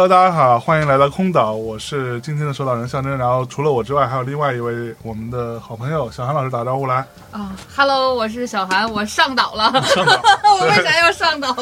[0.00, 3.18] Hello，大家好，欢迎来到空岛，我是今天的守岛人象征。
[3.18, 7.04] 然后除了我之外，还有另外一位我们的好朋友小韩老师打招呼来。
[7.30, 9.70] 啊、h e l l o 我是小韩，我上岛了。
[9.84, 10.22] 上岛
[10.58, 11.54] 我 为啥要上岛？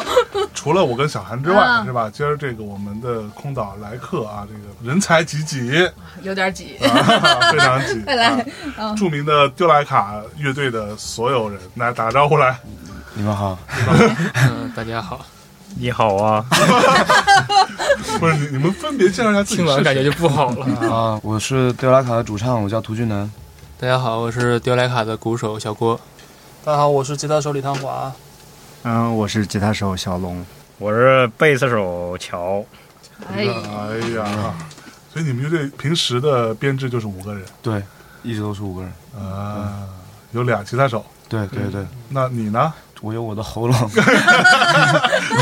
[0.55, 2.09] 除了我跟小韩之外，嗯是吧？
[2.15, 5.73] 今儿这个我们的空岛来客啊，这个人才济济，
[6.23, 6.77] 有点挤。
[6.77, 8.01] 啊、非常挤。
[8.07, 8.47] 快来
[8.97, 12.57] 著名的丢莱卡乐队的所有人来打招呼来。
[13.15, 13.59] 你们好，
[14.35, 15.27] 嗯，大家好。
[15.81, 16.45] 你好啊，
[18.19, 20.67] 不是你你们分别介绍一下自己听完感觉就不好了。
[20.93, 23.31] 啊，我是丢拉卡的主唱，我叫涂俊南。
[23.79, 25.99] 大家好，我是丢莱卡的鼓手小郭。
[26.65, 28.13] 大家好，我是吉他手李汤华。
[28.83, 30.45] 嗯，我是吉他手小龙，
[30.79, 32.65] 我是贝斯手乔，
[33.29, 34.55] 哎，哎呀，
[35.13, 37.81] 所以你们乐队平时的编制就是五个人对，
[38.25, 38.93] 一直都是五个人。
[39.17, 39.85] 啊，
[40.33, 41.07] 有俩吉他手。
[41.29, 42.73] 对对对，那你呢？
[43.01, 43.75] 我有我的喉咙，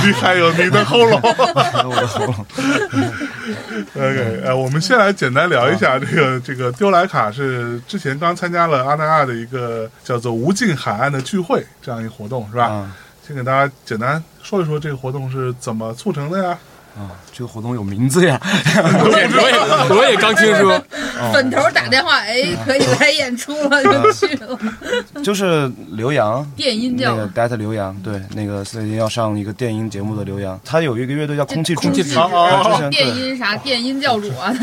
[0.05, 1.21] 你还有你的喉咙。
[1.23, 2.35] 我有我的喉咙。
[3.95, 12.67] OK，呃，我们先来简单聊一下这个这个丢莱卡是之前刚参加了阿那亚的一个叫做无尽海岸的聚会这样一个活动是吧？
[12.67, 12.97] 啊
[13.27, 16.57] 先给大家简单说一说这个活动是怎么促成的呀？
[16.97, 18.41] 啊，这个活动有名字呀。
[18.43, 20.83] 我也 我也我也刚听说，
[21.33, 24.59] 粉头打电话，哎，可以来演出了，就去了。
[25.23, 34.55] 就是刘洋，电音教那个 Dat 刘洋，对，那个最近要上一个电音节目的刘洋，他有一个乐队叫空气空气之前电音啥电音教主啊，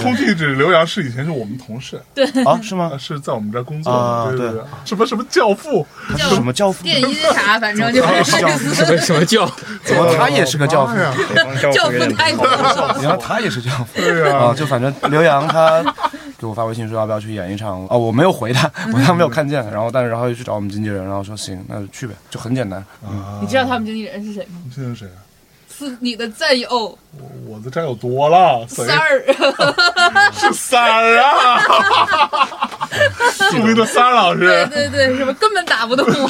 [0.00, 2.98] 空气纸刘洋是以前是我们同事，对啊，是吗呃？
[2.98, 6.84] 是在我们这儿工作对对什么什么教父，他是什么教父？
[6.84, 8.24] 电音啥，反正就是？
[8.24, 9.50] 什么什么教？
[9.84, 11.00] 怎么他也是个教父妈？
[11.02, 12.96] 呀，北方教教父太多了。
[13.00, 13.86] 原来他也是教父。
[13.96, 15.82] 对、啊，就反正刘洋他
[16.38, 22.78] 给我发微信说要不要去演一场，哦，我没有回他，我当没有看见，然后但是然后又去找我们经纪人，然后说行，那就去呗，就很简单。
[23.04, 24.60] 啊你知道他们经纪人是谁吗？
[24.64, 25.20] 你现在是谁啊？
[25.78, 26.98] 是你的战友我
[27.46, 29.22] 我的战友多了，三儿，
[30.34, 31.60] 是三儿啊，
[33.52, 36.28] 著名的三儿老对师，对对，是不是根本打不动我？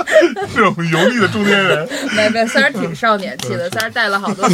[0.54, 1.88] 是我们油腻的中年人。
[2.16, 4.46] 没没，三儿挺少年气的，三儿带了好多。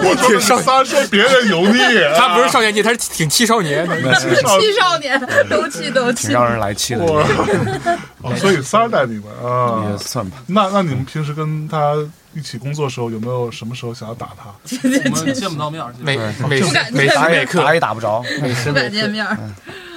[0.00, 1.78] 我挺少三儿说别人油腻，
[2.16, 3.86] 他不是少年气，他是挺气少年。
[3.88, 6.34] 气少年，都气都气挺。
[6.34, 9.98] 让人来气的，哦，所以三儿带你们啊也。
[9.98, 10.38] 算吧。
[10.46, 11.94] 那那你们平时跟他
[12.38, 14.54] 一起工作的时候，有没有什么时候想要打他？
[15.10, 18.22] 我们见不到面儿，每对每不敢每时每刻打也打不着，
[18.64, 19.26] 不敢见面，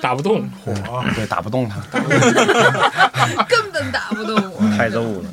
[0.02, 0.50] 打不动。
[0.66, 1.06] 火啊！
[1.16, 1.80] 对，打不动他。
[3.47, 4.59] 根本打不动我。
[4.75, 5.30] 太肉了。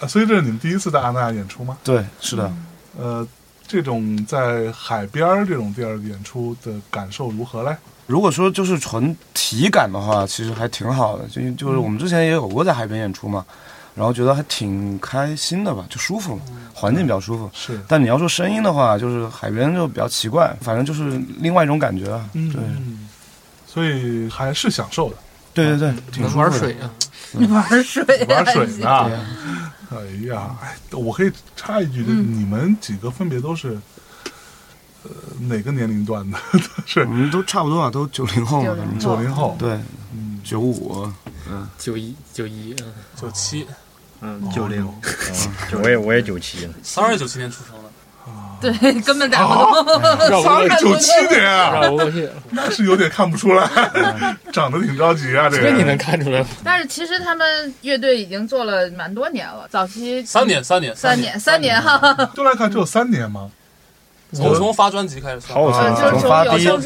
[0.00, 1.76] 啊所以这是你们第一次在阿那亚演出吗？
[1.84, 2.50] 对，是的，
[2.98, 3.26] 呃，
[3.68, 7.76] 这种在海边儿这种地儿演出的感受如何嘞？
[8.06, 13.44] 如果说就是纯体感的话，其实还挺好的，就就是我们之前也有过在海边演出嘛，
[13.94, 16.42] 然后觉得还挺开心的吧，就舒服嘛，
[16.72, 17.50] 环境比较舒服。
[17.52, 22.28] 是，但你要说声音的话，就是海边就比较奇怪，反正就是另外一种感觉啊。
[22.32, 23.08] 对，嗯，
[23.66, 25.16] 所以还是享受的，
[25.52, 26.50] 对对对，挺能舒服的。
[26.50, 26.90] 玩水啊？
[27.50, 29.10] 玩水，玩水呢。
[29.90, 29.96] 哎
[30.28, 33.76] 呀，哎，我可以插一句，就你们几个分别都是，
[35.02, 35.10] 呃，
[35.48, 36.38] 哪个年龄段的？
[36.86, 37.00] 是。
[37.00, 39.72] 我们都差不多啊，都九零后嘛，90反正九零后，对，
[40.14, 41.10] 嗯，九五，
[41.48, 43.66] 嗯九一九一，嗯，九七，
[44.20, 44.86] 嗯，九零，
[45.82, 46.72] 我也我也九七了。
[46.82, 47.90] 三儿也九七年出生的。
[48.60, 50.02] 对，根本打不动。
[50.28, 52.28] 绕三不过儿九七年啊，绕过去。
[52.50, 53.66] 那是有点看不出来，
[54.52, 56.48] 长得挺着急啊，这个这你能看出来吗？
[56.62, 63.50] 但是其实他们乐队已经做了蛮多年了，早期三年，三年，三年三年哈，就来看只有三年吗？
[64.32, 65.54] 从从发专辑开始算。
[65.54, 65.70] 好
[66.10, 66.80] 从发第一从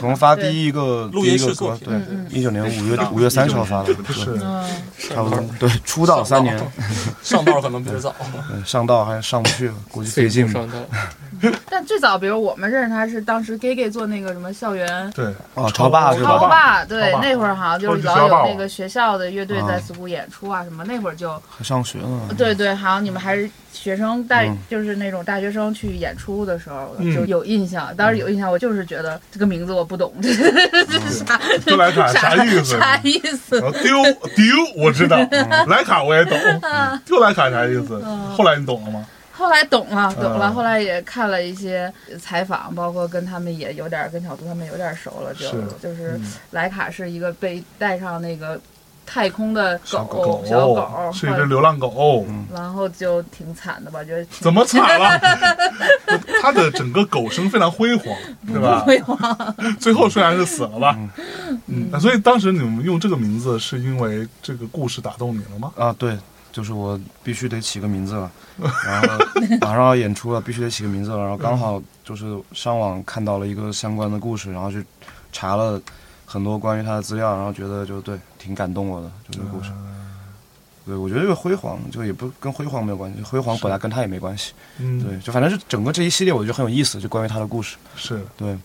[0.00, 1.88] 从发第一个录音第一个歌，室作品。
[1.88, 4.38] 对一九年五月五月三十号发的， 是。
[5.08, 6.58] 差不多，对，出道三年，
[7.22, 7.60] 上道。
[7.60, 8.14] 可能比较早。
[8.66, 10.60] 上道还上不去，估计费劲吧。
[10.60, 10.78] 上道，
[11.70, 16.48] 但最早，比如我们认识他是当时 Gay Gay 做那个什么校园对，哦，潮爸是超吧？
[16.48, 22.28] 霸，对那会儿好像就是老有那个学校的乐队在啊 school 演出啊什么，那会儿就还上学呢。
[22.36, 27.94] 对对，好像你们还是学生带嗯，就是那种大学生去演出的时候嗯就有印象。
[27.96, 30.12] 当时有印象，我就是觉得这个名字我不懂，
[31.10, 32.78] 啥丢莱卡啥意思？
[32.78, 33.60] 啥意思？
[33.82, 34.02] 丢
[34.36, 35.16] 丢，我知道，
[35.68, 36.38] 莱卡我也懂，
[37.04, 38.02] 丢莱卡啥意思？
[38.36, 39.04] 后来你懂了吗？
[39.44, 40.48] 后来懂了，懂了。
[40.48, 45.50] 嗯后来也看了一些采访，包括跟他们也有点跟小杜他们有点熟了，就
[45.82, 48.58] 就是嗯莱卡是一个被带上那个
[49.04, 52.24] 太空的小狗小狗，是一只流浪狗，
[52.54, 55.20] 然后就挺惨的吧，觉得怎么惨了？
[56.40, 58.06] 它的整个狗生非常辉煌，
[58.46, 58.80] 对吧？
[58.86, 59.54] 辉煌？
[59.78, 60.96] 最后虽然是死了吧，
[61.66, 65.72] 嗯，那所以当时你们用这个名字是因为这个故事打动你了吗？
[65.76, 66.16] 啊，对，
[66.54, 68.30] 就是我必须得起个名字了，
[68.86, 69.08] 然 后
[69.60, 74.84] 马上要演出了，必须得起个名字了，然后刚好就是上网看到了一个相关的故事，然后去
[75.32, 75.82] 查了
[76.24, 79.72] 很多关于他的资料，然后觉得就对，挺感动我的，就这个故事。
[80.86, 84.52] 对，我觉得这个辉煌，就也不跟辉煌没有关系，辉煌本来跟他也没关系。
[84.78, 87.76] 嗯，对，就反正是整个这一系列，我觉得很有意思，就关于他的故事。
[87.96, 88.56] 是，对，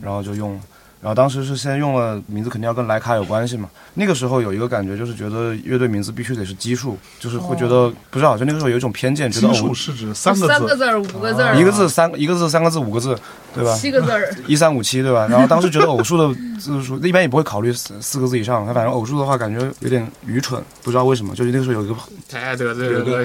[0.00, 0.60] 然后就用了。
[1.02, 3.68] 然后当时是先用了名字，肯定要跟莱卡有关系嘛。
[3.94, 13.18] 那个时候有一个感觉，就是觉得乐队名字必须得是奇数，就是会觉得、不知道，就那个时候有一种偏见，觉得哦，奇数是指三个字，三个字儿、五个字儿、一个字三一个字三个字五个字，
[13.52, 13.74] 对吧？
[13.76, 15.26] 七个字儿，一三五七，对吧？
[15.28, 21.34] 然后当时觉得偶数的字数一般也不会考虑四四个字以上，反正偶数的话感觉有点愚蠢，不知道为什么。
[21.34, 21.96] 就是那个时候有一个，
[22.30, 23.24] 太得罪人了，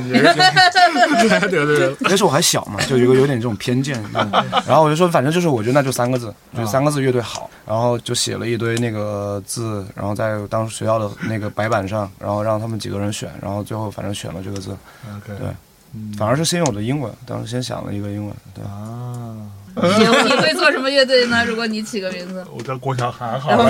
[1.30, 1.98] 太得罪人了。
[2.10, 4.04] 那时候我还小嘛，就有有点这种偏见。
[4.16, 4.32] 嗯
[4.66, 7.50] 然后我就说，反正就是我觉得那就三个字，就是三个字乐队好。
[7.68, 14.72] 然后就写了一堆那个字，然后在当时学校的那个白板上，然后让他们几个人选，然后最后反正选了这个字。
[15.18, 15.48] OK，对
[15.94, 18.64] 嗯反而是先有的英文，当时先想了一个英文，对。
[18.64, 19.36] 啊，
[19.76, 21.46] 你你会做什么乐队呢？
[21.46, 23.70] 如果你起个名字， 我叫郭晓涵，好了。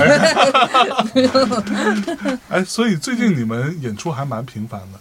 [2.50, 5.00] 哎，所以最近你们演出还蛮频繁的，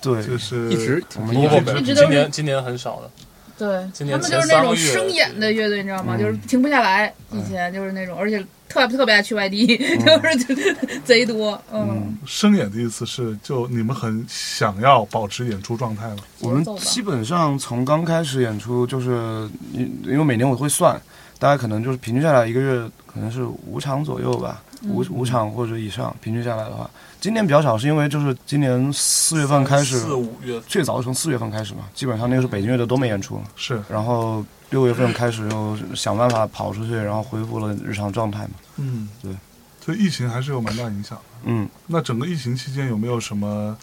[0.00, 3.10] 对，就是一直我们一直一直都是今年今年很少的，
[3.56, 6.16] 对今年他们就是那种生演的乐队，你知道吗？
[6.16, 7.12] 嗯就是停不下来。
[7.32, 11.60] 以前就是那种，而且特特别爱去外地， 就是贼多。
[11.72, 16.18] 嗯，生演的意思是，就你们很想要保持演出状态吗？
[16.40, 21.00] 我们基本上从刚开始演出，就是因因为每年我会算，
[21.38, 26.88] 大概可能就是平均下来一个月可能是五场左右吧，五五场或者以上，平均下来的话，
[27.24, 39.34] 今年比较少，是因为就是今年四月份开始，四五月最早从四月份开始嘛，基本上那个时候北京乐队都没演出，是，然后六月份开始又想办法跑出去，然后恢复了日常状态嘛，嗯，对，
[39.80, 41.24] 所以疫情还是有蛮大影响的。
[41.44, 41.66] 嗯。
[41.86, 43.74] 那整个疫情期间有没有什么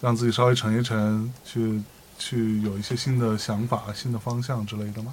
[0.00, 1.82] 让自己稍微沉一沉，去
[2.18, 5.12] 去有一些新的想法、新的方向之类的吗？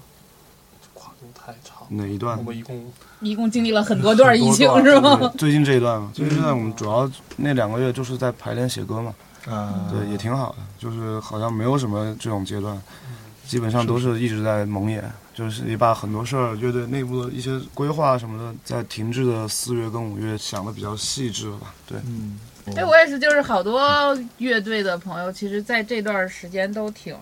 [1.18, 2.44] 跨度太长，哪一段我？
[2.44, 5.34] 们一共一共经历了很多段疫情，是段吗？
[5.38, 9.14] 最近这一段嘛，最近这一段我们主要那两个月就是在排练写歌嘛，
[9.48, 12.80] 啊，对，也挺好的，就是好像没有什么这种阶段，
[13.48, 15.04] 基本上都是一直在蒙眼，
[15.34, 21.74] 就是也把很多事儿、乐队内部的一些规划什么的，在停滞的四月跟五月想的比较细致了吧？
[21.88, 22.40] 对，嗯，
[22.76, 27.16] 哎，我也是，就是好多乐队的朋友，其实在这段时间都挺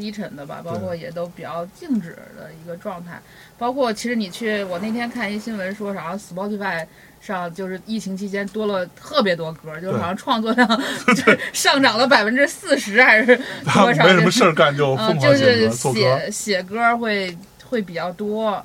[0.00, 3.20] 低沉的吧，包括也都比较静止的一个状态。
[3.58, 6.86] 包括其实你去，我那天看一新闻说，啥 Spotify
[7.20, 10.66] 上就是疫情期间多了特别多歌，就是好像创作量
[11.06, 14.04] 就是上涨了百分之四十还是多少？
[14.04, 15.70] 没什么事儿干就嗯，疯狂就是。
[15.70, 17.36] 写写歌会
[17.68, 18.64] 会比较多。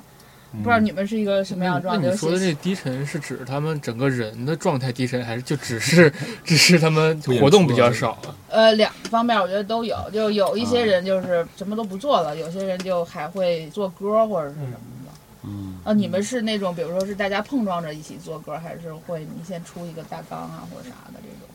[0.58, 2.02] 不知道你们是一个什么样的状态？
[2.06, 6.12] 那你说的这低沉是指他们整个人的状态低沉，还是就只是
[6.44, 8.18] 只是他们活动比较少？
[8.48, 14.70] 呃，两方面我觉得都有，就有一些人就是什么都不做了，有些人就还会做歌或者是什么
[15.04, 15.10] 的。
[15.48, 21.48] 嗯，啊，你们是那种，比如说是大家碰撞着一起做歌，还是会你先出一个大纲啊或者啥的这种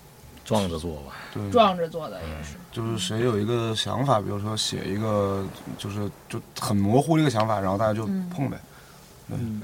[0.45, 1.15] 撞着做吧。
[1.33, 2.55] 对，撞着做的也是？
[2.71, 5.43] 就是谁有一个想法，比如说写一个，
[5.77, 8.57] 就是就很模糊的一个想法，然后大家就嗯碰呗。
[8.57, 8.70] 嗯，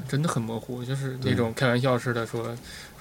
[0.07, 2.43] 真的很模糊，就是那种开玩笑似的说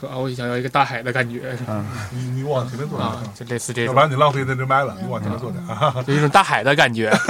[0.01, 4.97] 说啊，我想要一个大海的感觉嗯，你你往前面坐点啊，就类似这种要不，然你浪费在这麦了。
[5.01, 5.95] 你往前面坐点啊。
[6.07, 7.11] 就一种大海的感觉。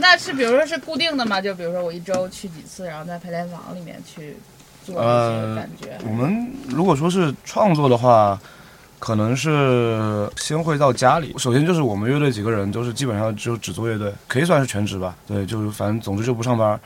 [0.00, 1.40] 那是比如说是固定的吗？
[1.40, 4.36] 就比如说我一周去几次，然后在排练房里面去
[4.84, 5.98] 做一些呃感觉。
[6.06, 8.38] 我们如果说是创作的话，
[8.98, 11.34] 可能是先会到家里。
[11.38, 15.14] 首先就是我们乐队几个人，都是基本上就只做乐队，可以算是全职吧。
[15.26, 16.78] 对，就是反正总之就不上班。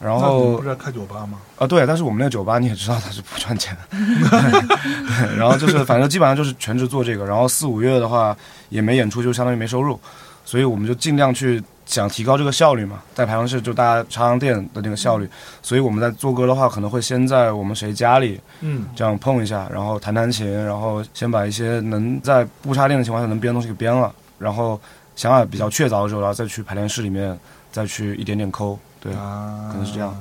[0.00, 1.38] 然后不是在开酒吧吗？
[1.56, 3.96] 啊，对，但是我们那个酒吧你也知道它是不赚钱的，
[4.28, 8.36] 对，然后就是反正基本上就是全职做这个，然后四五月的话
[8.68, 9.98] 也没演出，就相当于没收入，
[10.44, 15.28] 所以我们就尽量去想提高这个效率嘛，在排练室就大家插上电的那个效率，
[15.62, 24.80] 所以我们在做歌的话，可能会先在我们谁家里嗯这样碰一下，然后弹弹琴，然后先把一些能在不插电的情况下能编的东西给编了，然后
[25.14, 27.38] 想法比较确凿的时候，然后再去排练室里面
[27.70, 30.16] 再去一点点抠，对，啊，可能是这样。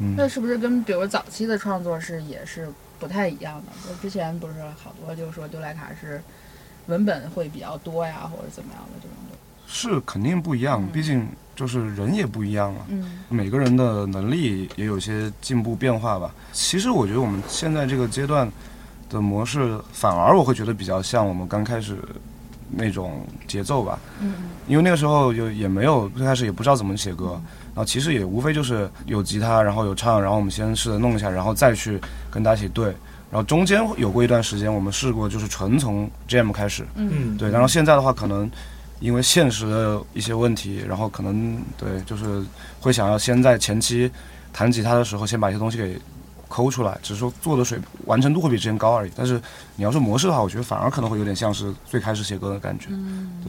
[0.00, 2.68] 嗯那是不是跟比如早期的创作是也是
[2.98, 3.88] 不太一样的？
[3.88, 6.20] 就之前不是好多就是说丢莱卡是
[6.86, 9.23] 文本会比较多呀，或者怎么样的这种的。
[9.74, 11.26] 是肯定不一样，嗯毕竟
[11.56, 12.82] 就是人也不一样嘛。
[12.88, 16.32] 嗯每个人的能力也有些进步变化吧。
[16.52, 18.48] 其实我觉得我们现在这个阶段
[19.10, 21.98] 的模式，反而我会觉得比较像我们刚开始
[22.70, 23.98] 那种节奏吧。
[24.20, 24.34] 嗯
[24.68, 27.32] 因为那个时候有也没有最开始也不知道怎么写歌，
[27.74, 32.00] 然后其实也无非就是有吉他，然后有唱，然后我们先试着弄一下，然后再去
[32.30, 32.94] 跟大家一起对。
[33.30, 37.50] 然后中间有过一段时间，我们试过就是纯从 jam 开始，嗯嗯，对。
[37.50, 38.48] 然后现在的话，可能
[39.04, 42.42] 因为现实的一些问题，然后可能对，就是
[42.80, 44.10] 会想要先在前期
[44.50, 46.00] 弹吉他的时候，先把一些东西给
[46.48, 49.12] 抠出来，只是说做的水完成度会比之前高而已。
[49.14, 49.38] 但是
[49.76, 52.86] 你要是模式的话，我觉得反而可能会有点像是最开始写歌的感觉。
[52.92, 53.42] 嗯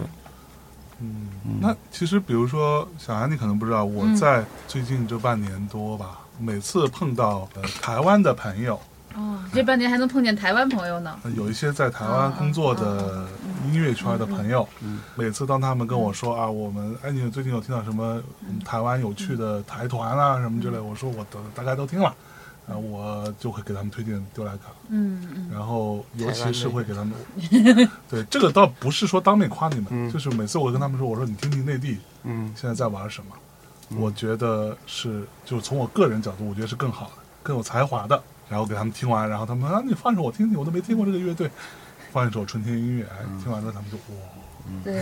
[1.00, 8.78] 嗯嗯，那其实比如说小安，你可能不知道，我嗯在最近这半年多吧，每次碰到呃台湾的朋友，
[9.16, 11.18] 哦，这半年还能碰见台湾朋友呢。
[11.24, 13.28] 呃有一些在台湾工作的
[13.66, 22.14] 音乐圈的朋友，嗯每次当他们跟我说啊，我们哎，你最近有听到什么嗯台湾有趣的台团啊什么之类，我说我都大概都听了，
[22.68, 25.50] 啊，我就会给他们推荐丢莱卡，嗯嗯。
[25.52, 27.14] 然后尤其是会给他们，
[28.10, 30.12] 对这个倒不是说当面夸你们，嗯。
[30.12, 32.54] 就是每次我跟他们说，我说你听听内地嗯。
[32.56, 33.32] 现在在玩什么，
[33.92, 33.98] 嗯。
[34.02, 38.22] 我觉得是就是从我个人角度，我觉得是更好的、更有才华的。
[38.50, 41.50] 然后给他们听完，然后他们啊，你放一首我听听，我都没听过这个乐队，
[42.12, 44.16] 放一首春天音乐，哎，听完之后他们就哇，
[44.84, 45.02] 对。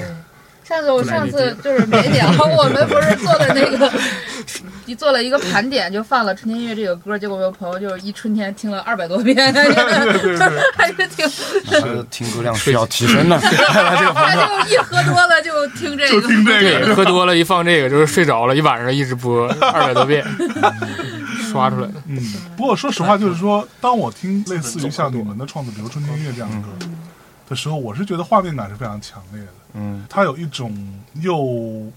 [0.64, 3.92] 上次我上次就是没聊，我们不是做的那个，
[4.88, 10.38] 一做了一个盘点，就放了《春天音乐》这个歌，结果我有朋友就是一春天听了二百多遍， 就是
[10.74, 11.30] 还是挺，
[11.66, 13.38] 还是听歌量需要提升的。
[13.44, 20.26] 就一喝多了就听这个，听这对，个，喝多了，一放这个就是睡着了，一晚上一直播二百多遍，
[21.54, 22.04] 刷出来的。
[22.08, 22.22] 嗯。
[22.58, 26.74] 不过说实话，就是说，当我听类似于像你们的创作，比如春天音乐这样的歌
[27.48, 29.48] 的时候，我是觉得画面感是非常强烈的。
[29.76, 30.72] 嗯它有一种
[31.22, 31.36] 又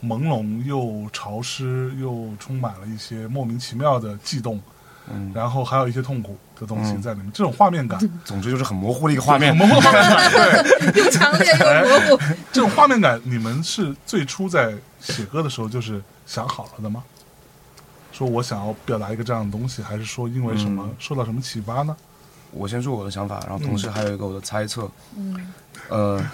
[0.02, 4.58] 朦胧又潮湿又充满了一些莫名其妙的悸动，
[5.12, 7.30] 嗯，然后还有一些痛苦的东西嗯在里面。
[7.32, 9.58] 这种画面感，总之就是很模糊的一个画面很。
[9.58, 12.22] 模糊画面感， 对，又强烈又模糊。
[12.50, 17.04] 这种画面感，你们是最初在写歌的时候就是想好了的吗？
[18.16, 21.94] 说我想要表达一个这样的东西，还是说因为什么、嗯受到什么启发呢？
[22.52, 24.88] 我先说我的想法，然后同时还有一个我的猜测。
[25.14, 25.52] 嗯
[25.90, 26.24] 呃，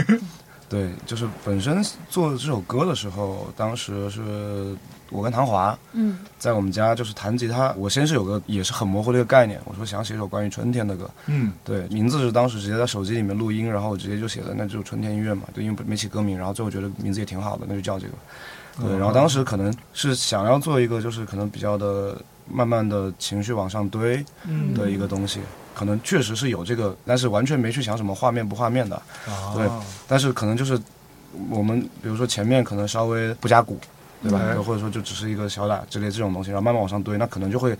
[0.70, 4.74] 对，就是本身做这首歌的时候，当时是
[5.10, 18.14] 我跟唐华嗯在我们家就是弹吉他，我先是有个也是很模糊的一个概念，我说想写一首关于春天的歌，嗯对，名字是当时直接在手机里面录音，然后我直接就写的那就是春天音乐嘛，对，因为没起歌名，然后最后觉得名字也挺好的，那就叫这个。
[18.80, 22.16] 对，然后当时可能是想要做一个就是可能比较的
[22.50, 25.40] 慢慢的情绪往上堆嗯的一个东西，
[25.74, 29.68] 可能确实是有这个，但是完全没去想什么画面不画面的，啊，对。
[30.06, 30.80] 但是可能就是
[31.50, 33.78] 我们比如说前面可能稍微不加鼓，
[34.22, 34.40] 对吧？
[34.42, 34.64] 嗯。
[34.64, 37.76] 或者说就只是一个小打之类这种东西，然后慢慢往上堆，那可能就会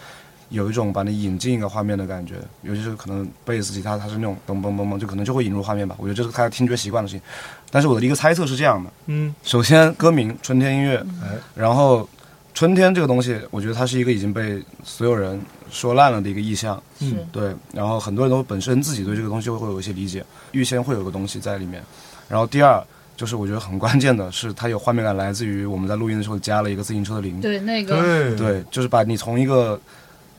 [0.51, 5.95] 有一种把你引进一个画面的感觉，尤其是可能贝斯吉他它是那种嘣嘣嘣嘣，就可能就会引入画面吧。
[5.99, 7.23] 我觉得这是他听觉习惯的事情。
[7.71, 12.09] 但是我的一个猜测是这样的：嗯，首先歌名《春天音乐》，哎，然后
[12.55, 15.39] 春天这个东西，我觉得它是一个已经被所有人
[15.71, 16.83] 说烂了的一个意象。
[17.01, 21.83] 嗯对，然后很多人都本身自己对这个东西会有一些理解，预先会有个东西在里面。
[22.27, 22.83] 然后第二
[23.17, 27.41] 就是我觉得很关键的是，它有画面感，来自于我们在录音的时候加了一个自行车的铃。
[27.41, 29.79] 对那个对对，就是把你从一个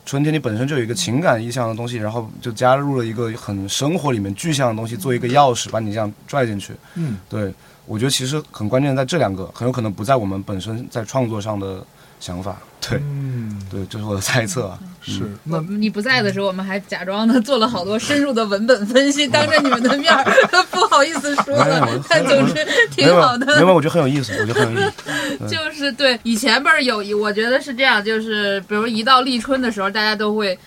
[0.09, 6.73] 春天你本身就有一个情感意象的东西，然后就加入了一个很生活里面具象的东西，做一个钥匙，把你这样拽进去。
[6.95, 7.53] 嗯对，
[7.85, 11.85] 我觉得其实很关键在这两个，很有可能不在我们本身在创作上的
[12.19, 12.57] 想法。
[12.81, 14.79] 对，嗯，对，这是我的猜测啊。
[15.01, 20.23] 是我那你不在的时候，我们还假装的做了好多深入的文本分析，当着你们的面儿
[20.71, 23.45] 不好意思说了，但总之挺好的。
[23.45, 25.47] 没有，我觉得很有意思，我觉得很有意思。
[25.53, 30.57] 就是对以前不是有一，我觉得是这样，就是比如一到立春的时候，大家都会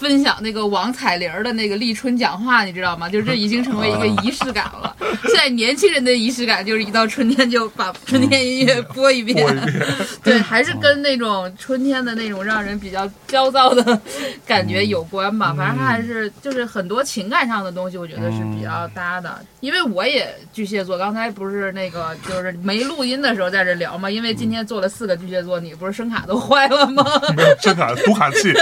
[0.00, 3.06] 分享那个王彩玲儿的那个立春讲话，你知道吗？
[3.06, 4.96] 就是这已经成为一个仪式感了。
[5.28, 9.46] 现在年轻人的仪式感就是一到春天就把春天音乐播一遍，
[10.24, 14.00] 对，还是跟那种春天的那种让人比较焦躁的
[14.46, 15.52] 感觉有关吧。
[15.54, 19.38] 反正他还是就是很多情感上的东西，我觉得是比较搭的。
[19.60, 27.04] 因为我也巨蟹座，刚才不是那个就是没录音的时候在这聊嘛，因为今天做了四个巨蟹座，你不是声卡都坏了吗？
[27.36, 28.54] 没有声卡读卡器，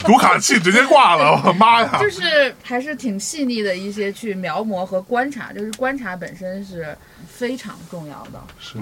[0.00, 1.98] 读卡器直接挂了， 我妈呀！
[2.00, 6.96] 就是还是挺细腻的一些去描摹和观察，就是观察本身是
[7.28, 8.42] 非常重要的。
[8.58, 8.78] 是，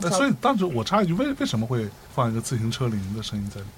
[0.00, 3.72] 那所以当时我插一句，为为什么会放一个自行车铃的声音在里面？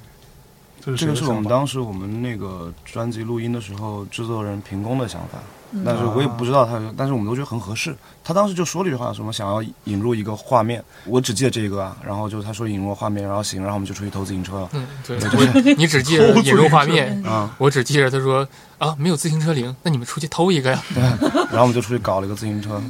[0.83, 7.95] 这是这个是我们当时我们那个专辑录音的时候，制作人凭空的想法，嗯但是我也不知道他，但是我们都觉得很合适。
[8.25, 14.69] 他当时就说了一句话，什么想要引入一个画面，我只记得这个啊，然后就他说引入画面，然后行，然后我们就出去偷自行车了。
[14.73, 18.47] 嗯，对，我你只记得 引入画面，啊，我只记得他说
[18.79, 20.83] 啊，没有自行车铃，那你们出去偷一个呀。
[20.95, 22.81] 对然后我们就出去搞了一个自行车，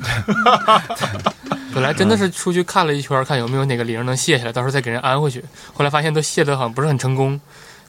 [1.73, 5.45] 本来真的是出去看了一圈，看有没有哪个铃能卸下来，到时候再给人安回去。
[5.73, 7.41] 后来发现都卸的好像不是很成功，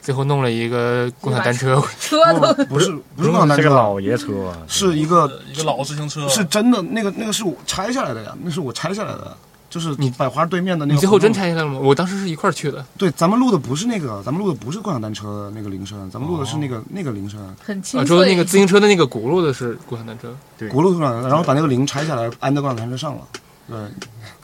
[0.02, 1.80] 最后弄了一个共享单车。
[1.98, 9.34] 车都不是 不是共享单车，是个老爷车啊，是一个一个老自行车，是真的，那个那个是我拆下来的呀，那是我拆下来的，
[9.70, 10.94] 就是你百花对面的那个。
[10.94, 11.32] 你最后真？
[11.32, 11.78] 拆下来了吗？
[11.78, 12.84] 我当时是一块儿去的。
[12.98, 18.06] 对，咱们录的不是那个，咱们录的不是共享单车的那个铃声，咱们录的是那个、那个铃声，啊，很清脆。
[18.06, 20.34] 说那个自行车的那个轱辘的是共享单车。
[20.58, 23.20] 对轱辘共享单车，然后把那个铃拆下来安在共享单车上了。
[23.68, 23.78] 对，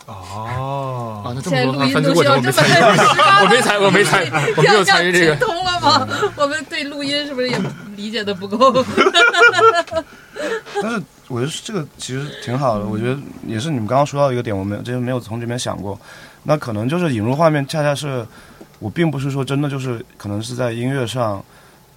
[0.09, 5.37] 哦啊，那这现在么多啊录音犯罪过程我都需要这 没参与，么实话我没参，我没参，我没有参与这个。
[5.37, 6.09] 通了吗？
[6.37, 7.61] 我们对录音是不是也
[7.95, 8.73] 理解的不够？
[10.81, 15.99] 但是我觉得这个其实挺好的，我觉得也是你们刚刚说到一个点，我没有之前没有从这边想过，
[16.45, 18.27] 那可能就是引入画面，恰恰是
[18.79, 21.45] 我并不是说真的就是可能是在音乐上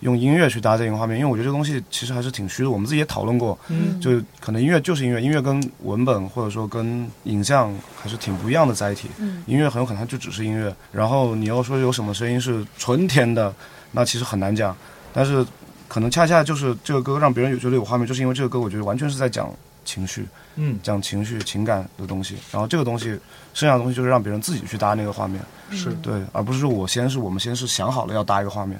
[0.01, 9.09] 用音乐去搭建一个画面，因为我觉得这个东西其实还是挺虚的，我们自己也讨论过，嗯就可能音乐就是音乐，音乐跟文本或者说跟影像还是挺不一样的载体。
[9.19, 13.53] 嗯音乐很有可能它就只是音乐，然后你要说有什么声音是纯甜的，
[13.91, 14.75] 那其实很难讲。
[15.13, 15.45] 但是
[15.87, 19.53] 可能恰恰就是这个歌让别人有觉得有画面，就是因为这个歌我觉得完全是在讲
[19.85, 22.37] 情绪，嗯讲情绪、情感的东西。
[22.51, 23.19] 然后这个东西，
[23.53, 25.39] 剩下的东西就是让别人自己去搭那个画面，
[25.71, 28.79] 是对，而不是说我先是我们先是想好了要搭一个画面。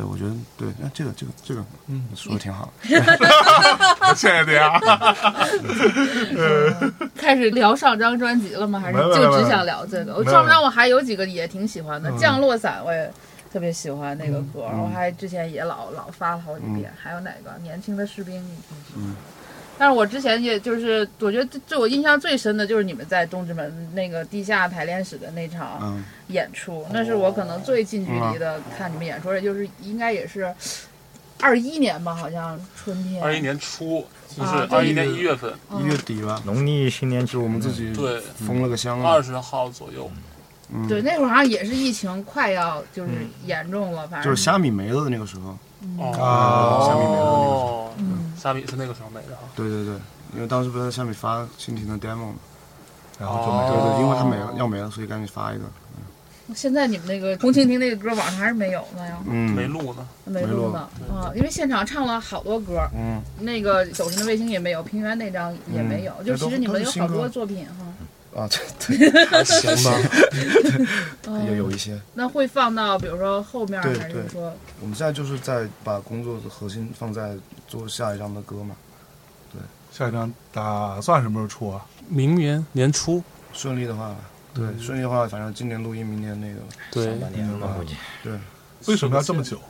[0.00, 2.72] 对，我觉得对，那这个这个这个，嗯，说的挺好。
[4.16, 4.80] 谢谢你啊！
[7.16, 8.80] 开始聊上张专辑了吗？
[8.80, 10.14] 还是就只想聊这个？
[10.14, 13.12] 我上张我还有几个也挺喜欢的，嗯降落伞我也
[13.52, 16.90] 特别喜欢那个歌，嗯我还之前也老老发了好几遍。
[17.02, 18.34] 还有哪个年轻的士兵？
[18.36, 19.14] 你挺喜欢嗯
[19.80, 30.54] 但是我之前也就是，我觉得对我印象最深的就是你们在东直门那个地下排练室的那场嗯，演出，那是我可能最近距离的看你们演出，而且就是应该也是
[31.40, 33.24] 二一年吧，好像春天。
[33.24, 35.80] 二一年初，就是啊二一年一月份，嗯。
[35.80, 39.10] 一月底吧，农历新年是我们自己对，封了个箱啊。
[39.10, 40.10] 二十号左右，
[40.68, 43.12] 嗯，对，那会儿好像也是疫情快要就是
[43.46, 45.56] 严重了，反正就是虾米没了的那个时候。
[45.98, 48.32] 哦，虾米没了哦，嗯。
[48.36, 49.94] 虾米是那个时候没的哈，对对对，
[50.34, 52.34] 因为当时不是在虾米发蜻蜓的 demo 嘛。
[53.18, 53.96] 然后就没对了。
[53.96, 55.64] 对，因为它没了，要没了，所以赶紧发一个。
[56.54, 60.88] 现在你们那个红蜻蜓那个歌网上还是没有呢呀，嗯，没录呢，没录呢。
[61.08, 66.24] 啊，因为现场唱了好多歌，嗯，那个走神的卫星也没有，平原那张也没有，嗯。
[66.24, 67.86] 就其实你们有好多作品哈。
[68.34, 68.48] 啊，
[68.86, 72.00] 对 还行吧，也有有一些。
[72.14, 78.76] 那会放到比如说后面，对对还是说我们现在就是在把工作的核心放在做下一张的歌嘛，
[79.52, 79.60] 对
[79.92, 81.84] 下一张打算什么时候出啊？
[82.08, 84.14] 明年年初，顺利的话，
[84.54, 87.96] 对，顺利的话，反正今年录音，明年那个对，半年吧，估计。
[88.22, 88.32] 对，
[88.86, 89.60] 为什么要这么久？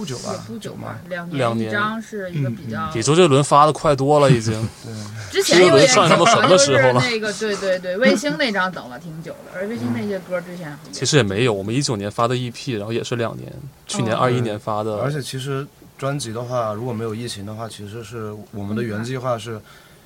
[0.00, 0.32] 不久吧？
[0.32, 2.90] 也，不久吧嘛，，两两年一张是一个比较。
[2.90, 4.54] 比周杰伦发的快多了，已经。
[4.82, 13.52] 对，之前有点上什么什么时候了那个对对对，卫星那张等了挺久的，而卫星那些歌之前其实也没有，我们一九年发的 EP，然后也是两年，
[13.86, 14.18] 去年哦。
[14.18, 15.66] 二一年发的，而且其实
[15.98, 19.60] 专辑的话，如果没有疫情的话，其实是我们的原计划是，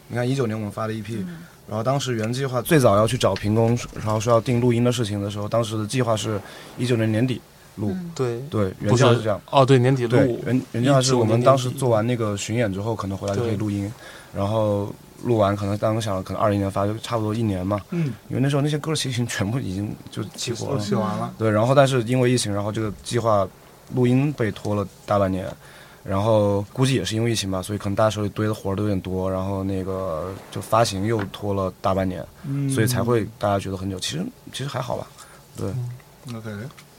[0.08, 1.24] 你看一九年我们发的 EP，、
[1.68, 6.40] 然后当时原计划最早要去找平工，然后说要定录音的事情的时候，当时的计划是
[6.76, 7.40] 一九年年底
[7.76, 9.40] 录，嗯对，对，原不是计划是这样。
[9.50, 13.92] 哦，对，年底对录，，原原计划是我们当时做完那个巡演之后，可能回来就可以录音，
[14.34, 17.80] 然后录完可能当时想可能二零年发，就差不多一年嘛。
[17.90, 20.80] 嗯，因为那时候那些歌其实全部已经就起火了。
[20.80, 21.32] 写完了。
[21.38, 23.46] 对，然后但是因为疫情，然后这个计划
[23.94, 25.46] 录音被拖了大半年，
[26.04, 33.98] 然后估计也是因为疫情吧，所以可能大家手里堆的活儿都有点多，然后那个就发行又拖了大半年，嗯所以才会大家觉得很久。
[33.98, 35.06] 其实其实还好吧，
[35.56, 35.68] 对
[36.34, 36.50] ，OK。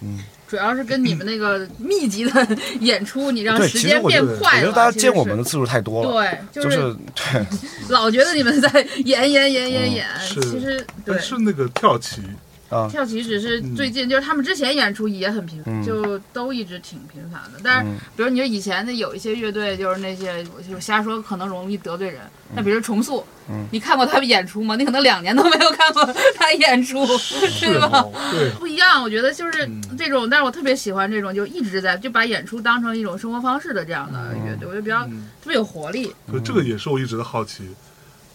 [0.02, 4.62] 嗯，主要是跟你们那个密集的演出，你让，时间变快了。
[4.62, 7.46] 觉得大家见我们的次数太多了，对，就就是是对，
[7.90, 8.70] 老觉得你们在
[9.06, 11.20] 演演演演演，其实对但。
[11.20, 12.22] 是那个跳棋，
[12.70, 17.60] 啊，跳棋只是最近，就是他们之前演出也很频，嗯就都一直挺频繁的。
[17.64, 22.22] 但是，嗯比如你说以前的有一些乐队，就是那些我就瞎说，可能容易得罪人。
[22.56, 24.76] 那比如重塑，嗯你看过他们演出吗？
[24.76, 26.04] 你可能两年都没有看过
[26.36, 27.88] 他演出，是吧？
[27.94, 36.12] 哦对，不一样，我觉得就是嗯这种，但是我特别喜欢这种，就一直在就把演出当成一种生活方式的这样的乐队，我觉得比较嗯，特别有活力。
[36.32, 37.70] 可这个也是我一直的好奇，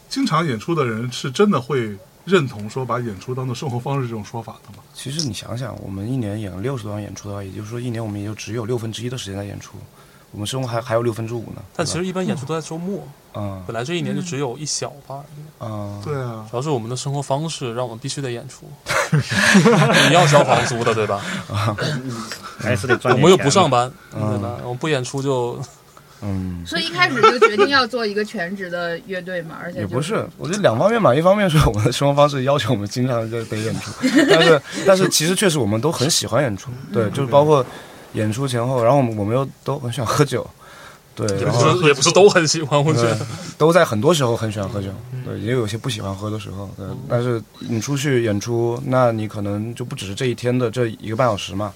[0.09, 4.83] 经常演出的人是真的会认同说把演出当做生活方式这种说法的吗？
[4.95, 9.77] 其实你想想，我们一年演了六十多场演出的话，也就是说一年我们也就只有六分之一的时间在演出，
[10.33, 11.63] 我们生活还还有六分之五呢。
[11.75, 12.99] 但其实一般演出都在周末，
[13.33, 15.25] 吧啊本来这一年就只有一小半儿。
[15.67, 18.67] 啊，对啊，主要是我们的生活方式让我们必须得演出，
[20.09, 21.23] 你要交房租的对吧？
[22.59, 24.59] 还是得赚点我们又不上班，嗯对吧？
[24.63, 25.59] 我们不演出就
[26.23, 26.63] 嗯。
[26.67, 31.15] 所以一开始就决定要做一个全职的乐队嘛，而且就也不是，我觉得两方面嘛。
[31.15, 33.91] 一方面是我们的生活方式要求我们经常就得演出，
[34.31, 37.65] 但是但是其实确实我们都很喜欢演出，对，就是包括
[38.15, 40.49] 演出前后，然后我们我们又都很喜欢喝酒，
[41.15, 43.19] 对，也不然后是也不是都很喜欢，我觉得。
[43.59, 44.89] 都在很多时候很喜欢喝酒，
[45.23, 46.87] 对，也有些不喜欢喝的时候，对。
[47.07, 51.71] 但是你出去演出，那你可能就不只是这一天的这一个半小时嘛，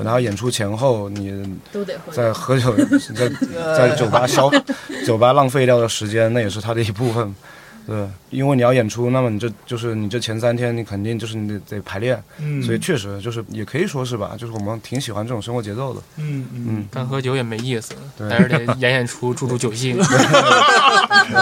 [0.00, 1.30] 可能还演出前后你
[1.70, 1.92] 都得。
[2.10, 2.74] 在喝酒，
[3.14, 3.28] 在
[3.76, 4.50] 在酒吧消
[5.04, 7.34] 酒吧浪费掉的时间，那也是他的一部分。
[7.86, 16.00] 对，因为你要演出，那么你这就是你这前三天你肯定就是你得得排练，嗯，所以确实就是也可以说是吧，就是我们挺喜欢这种生活节奏的。
[16.18, 19.96] 嗯嗯，嗯，干喝酒也没意思，对但是得演演出助助酒兴。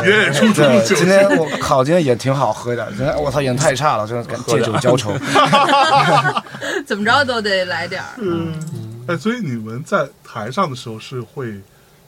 [0.05, 2.87] 演演出助助，酒今天我靠，今天演挺好，喝一点。
[2.97, 5.13] 今天我操，演太差了，真的敢借酒浇愁。
[6.87, 8.55] 怎么着都得来点儿，嗯，
[9.07, 11.53] 哎，所以你们在台上的时候是会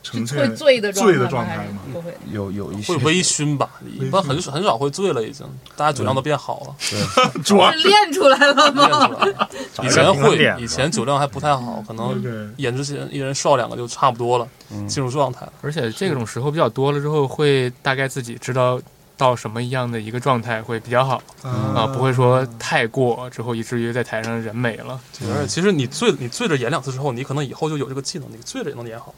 [0.02, 1.64] 呈是现会醉的醉的状态吗？
[1.92, 2.12] 不会。
[2.32, 6.74] 有有一些会微醺吧，一般很少很少会醉了，已经，大家酒量都变好了，
[7.44, 9.28] 主要是练出来了吗？
[9.84, 14.48] 以前会，以前酒量还不太好，可能演之前一人少两个就差不多了，
[14.88, 15.52] 进入状态了。
[15.62, 18.80] 而且这种时候比较多了之后，会大概自己知道
[19.20, 24.98] 到什么样的一个状态会比较好啊，不会说太过之后以至于在台上人没了。
[25.30, 29.14] 而且其实你醉你醉着演两次之后，你可能以后就有这个技能，你醉着也能演好。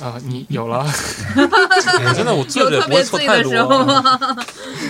[0.00, 0.86] 啊，你有了，
[2.14, 4.18] 真的，我醉着也不会错太多时候吗？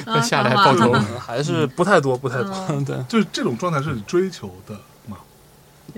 [0.05, 0.92] 啊 下来好好爆头。
[0.94, 2.53] 嗯还是不太多，不太多。
[2.68, 4.75] 嗯 对，就是这种状态是你追求的
[5.09, 5.16] 吗？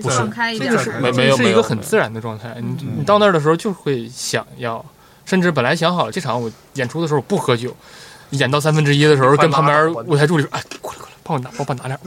[0.01, 0.17] 不是
[0.57, 2.55] 这个是没没有是一没有个很自然的状态。
[2.61, 4.83] 你你到那儿的时候就会想要，
[5.25, 7.75] 甚至本来想好了这场我演出的时候不喝酒，
[8.35, 12.01] 演到三分之一的时候跟旁边舞台助理说：“哎，过来过来，帮我拿，帮我拿点儿。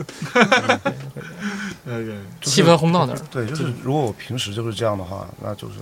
[1.86, 3.18] OK，” 气氛烘到那儿。
[3.30, 5.74] 对，就是如果我平时就是这样的话，那就是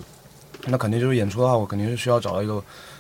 [0.66, 2.54] 那肯定就是演出的话，我肯定是需要找到一个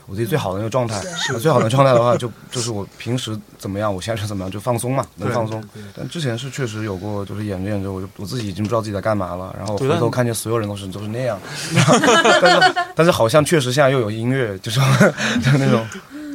[0.06, 1.02] 我自己最好的那个状态。
[1.32, 5.62] 那最好的状态的话，就就是我平时怎么样，我现在是怎么样，就放松嘛，能放松。
[5.96, 11.38] 但之前是确实有过，就是演着演着，我就我自己已经不知道自己在干嘛了，然后回头看见所有人都是都是那样，
[12.40, 14.78] 但是但是好像确实现在又有音乐，就是
[15.42, 15.84] 就那种。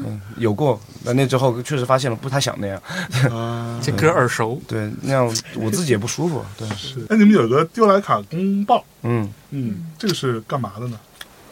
[0.05, 2.81] 嗯，有过，那那之后确实发现了不太想那样，
[3.31, 6.99] 啊， 这歌耳熟，对，那样我自己也不舒服，对，是。
[7.09, 10.99] 哎，你们有个丢莱卡公报，嗯，嗯，这个是干嘛的呢？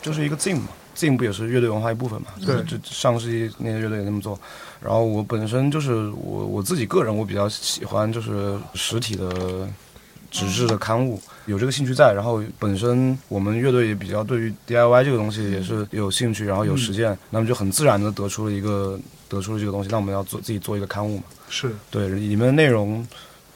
[0.01, 2.27] 就是一个 Zing 嘛，Zing 不也是乐队文化一部分嘛？
[2.45, 4.39] 对就上个世纪那些乐队也那么做。
[4.81, 9.67] 然后我本身就是我我自己个人，我比较喜欢就是实体的
[10.31, 12.13] 纸质的刊物，有这个兴趣在。
[12.13, 19.89] 然后本身我们乐队也比较对于 DIY 这个东西也是有兴趣，然后有实践，那么就很自然的得出了一个得出了这个东西。
[19.89, 21.23] 那我们要做自己做一个刊物嘛？
[21.49, 23.05] 是，对，里面的内容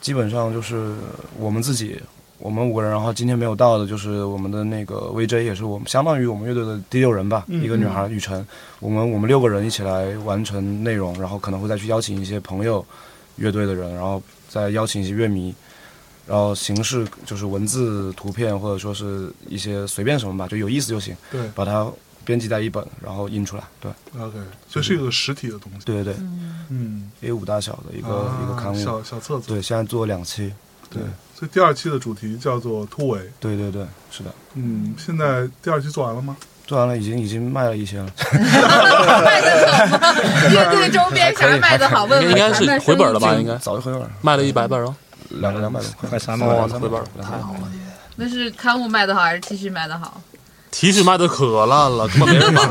[0.00, 0.92] 基本上就是
[1.38, 1.98] 我们自己，
[2.38, 8.44] 我们五个人，然后今天没有到的就是我们的那个 VJ，也是我们相当于我们乐队的第六人吧，嗯一个女孩雨辰，
[8.80, 12.84] 我们我们六个人一起来完成内容，然后可能会再去邀请一些朋友
[13.36, 15.54] 乐队的人，然后再邀请一些乐迷。
[16.26, 21.86] 然后形式就是文字、图片，或者说是一些随便什么吧，就有意思就行，对把它
[22.24, 23.64] 编辑在一本，然后印出来。
[23.80, 25.84] 对，，OK，所以是一个实体的东西。
[25.84, 26.14] 对对对
[26.70, 28.82] 嗯，，A 五大小的一个、啊一个刊物。
[28.82, 29.48] 小小册子。
[29.48, 30.52] 对，现在做两期。
[30.90, 31.02] 对，
[31.34, 33.20] 所以第二期的主题叫做突围。
[33.40, 34.32] 对对对，是的。
[34.54, 36.36] 嗯，现在第二期做完了吗？
[36.66, 38.06] 做完了，已经已经卖了一些了。
[39.22, 40.14] 卖的好吗？
[40.50, 42.04] 乐队周边啥卖的好？
[42.04, 43.34] 问问应该是回本了吧？
[43.34, 44.96] 应该早就回本了，卖了一百本了，
[45.30, 46.68] 两个两百多块，快三百哦，了。
[46.70, 47.60] 那回本了，太好了。
[48.16, 50.20] 那是刊物卖的好还是 T 恤卖的好
[50.70, 52.62] ？T 恤卖的可烂了，根本没人买。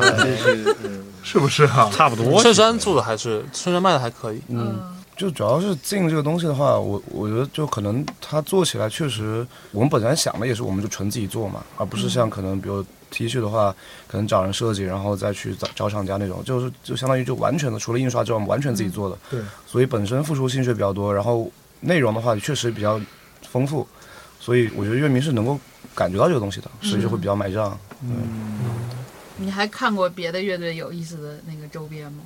[1.24, 1.89] 是不是啊？
[1.94, 2.44] 差不多。
[2.44, 4.78] 衬衫做的还是衬衫卖的还可以，嗯，
[5.16, 13.74] 就主要是进这个东西的话，我我觉得就可能它做起来确实，我们本来想的也是，我们就纯自己做嘛，而不是像可能比如 T 恤的话，
[14.06, 19.18] 可能找人设计，然后再去找找厂家那种，就是就相当于就完全的除了印刷之外，完全自己做的。
[19.30, 21.50] 对，所以本身付出心血比较多，然后
[21.84, 23.00] 内容的话确实比较
[23.50, 23.88] 丰富，
[24.39, 25.60] 所以我觉得乐迷是能够
[25.93, 27.78] 感觉到这个东西的，所以就会比较买账。
[28.02, 28.60] 嗯，
[29.38, 32.19] 你还看过别的乐队有意思的那个周边吗？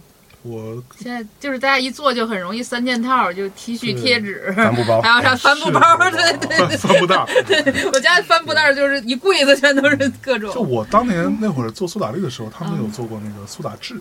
[0.44, 7.26] 我现在就是大家一做就很容易三件套，就 T 恤、贴纸，帆布包还有啥帆布包，对对对帆布袋。
[7.46, 10.54] 对， 我家帆布袋就是一柜子全都是各种。
[10.54, 14.00] 就我当年那会儿做苏打绿的时候，他们有做过那个苏打志，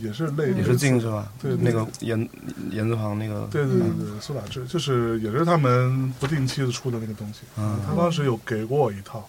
[0.00, 1.32] 也是类也是镜是吧？
[1.40, 2.28] 对对那个言
[2.70, 3.48] 言字旁那个。
[3.50, 7.40] 对对对对，苏打志就是也是他们不定期的出的那个东西。
[7.58, 9.28] 嗯他当时有给过我一套，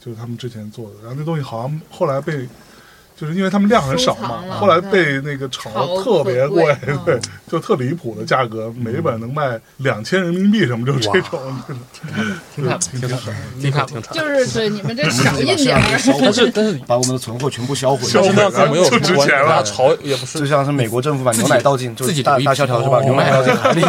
[0.00, 2.48] 就是他们之前做的，然后那东西好像后来被。
[3.20, 11.40] 就是因为他们量很少嘛后来被那个炒炒得特别贵，对，就特离谱的价格，每一本能卖两千人民币什么，就这种，
[12.56, 12.78] 挺惨的，
[13.60, 14.14] 挺惨，挺惨。
[14.14, 15.82] 就是对你们这小印点儿，
[16.18, 19.10] 但是但是把我们的存货全部销毁销毁但是那样跟我们有什就？
[19.10, 22.98] 值钱了炒也不是就是像是美国政府把牛奶倒进，就自己是大大萧条是吧？
[22.98, 23.82] 哦牛奶倒进海里。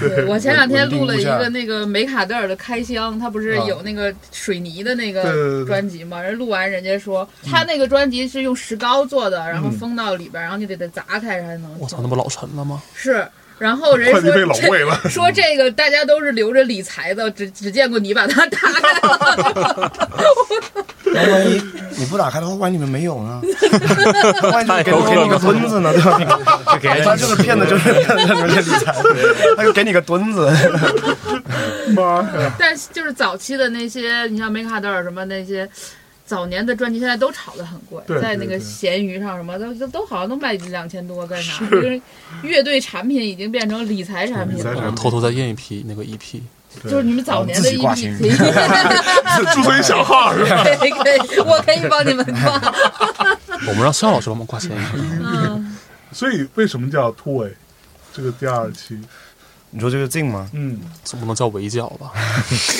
[0.00, 6.20] 对我前两天录了一个那个梅卡德尔的开箱，他不是有那个水泥的那个专辑吗？
[6.20, 12.82] 人录完人家说他那个专辑是用石膏做的，然后封到里边，然后你得得砸开才能我操，那不老沉了吗？
[12.94, 13.24] 是。
[13.58, 14.20] 然后人说。
[15.08, 19.92] 说这个大家都是留着理财的，只只见过你把它打开了。
[21.04, 21.62] 那 万一
[21.96, 23.40] 你不打开的话，万一里面没有呢？
[24.50, 26.78] 万一就给给你个墩子呢，对吧？
[26.80, 28.94] 给他就是骗子， 就是骗的你们的理财，
[29.56, 30.50] 他就给你个墩子。
[31.94, 32.54] 妈呀！
[32.58, 35.68] 但就是早期的那些，你像梅卡德尔什么那些。
[36.30, 41.58] 早年的专辑现在都炒得很贵，对在那个闲鱼上什么都都都好像都卖两千多，干啥？
[41.68, 42.00] 就是
[42.44, 44.94] 乐队产品已经变成理财产品了理财产品。
[44.94, 46.40] 偷偷再印一批那个 E EP，
[46.88, 50.62] 就是你们早年的 EP 闲鱼可以，注册一小号是吧？
[50.78, 52.60] 可以可以，我可以帮你们挂。
[53.66, 54.80] 我们让肖老师帮我们挂闲鱼。
[54.94, 55.76] 嗯，
[56.14, 57.52] 所以为什么叫突围？
[58.12, 58.96] 这个第二期，
[59.70, 60.50] 你说这个静吗？
[60.52, 62.12] 嗯总不能叫围剿吧？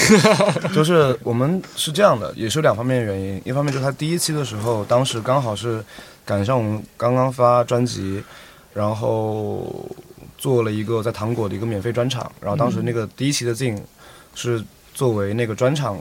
[0.74, 3.40] 就是我们是这样的，也是两方面的原因。
[3.44, 5.84] 一方面就是他第一期的时候，当时刚好是
[6.24, 8.22] 赶上我们刚刚发专辑，
[8.74, 9.88] 然后
[10.36, 12.30] 做了一个在糖果的一个免费专场。
[12.40, 13.80] 然后当时那个第一期的镜
[14.34, 15.96] 是作为那个专场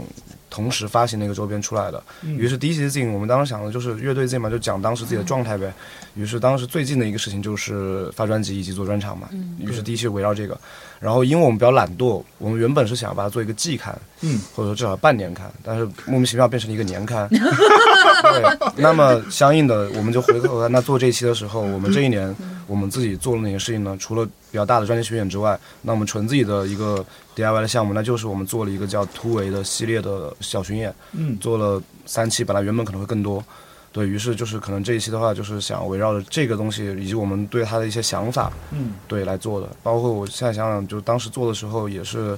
[0.50, 2.02] 同时发行那个周边出来的。
[2.24, 5.74] 于是第一期的镜，我们当时想的就是乐队镜嘛，就讲当时自己的状态呗。
[6.16, 9.30] 于是当时最近的一个事情就是发专辑以及做专场嘛。
[9.60, 10.60] 于是第一期围绕这个。
[11.00, 17.26] 然后因为我们比较懒惰，我们原本是想要把它做一个季刊，嗯，或者说至少半年刊，但是莫名其妙变成了一个年刊。
[17.30, 22.36] 对，那么相应的，我们就回头来，那做这一期的时候，我们这一年
[22.68, 23.96] 我们自己做了哪些事情呢？
[23.98, 27.06] 除了比较大的专辑巡演之外，那我们纯自己的一个
[27.40, 33.44] DIY 的项目，那就是我们做了一个叫突围的系列的小巡演，嗯做了三期，本来原本可能会更多。
[33.92, 39.68] 对于是，就是可能这一期的话，就是想围绕着这个东西以及我们对它的一些想法，嗯对来做的。
[39.82, 42.38] 包括我现在想想，就当时做的时候也是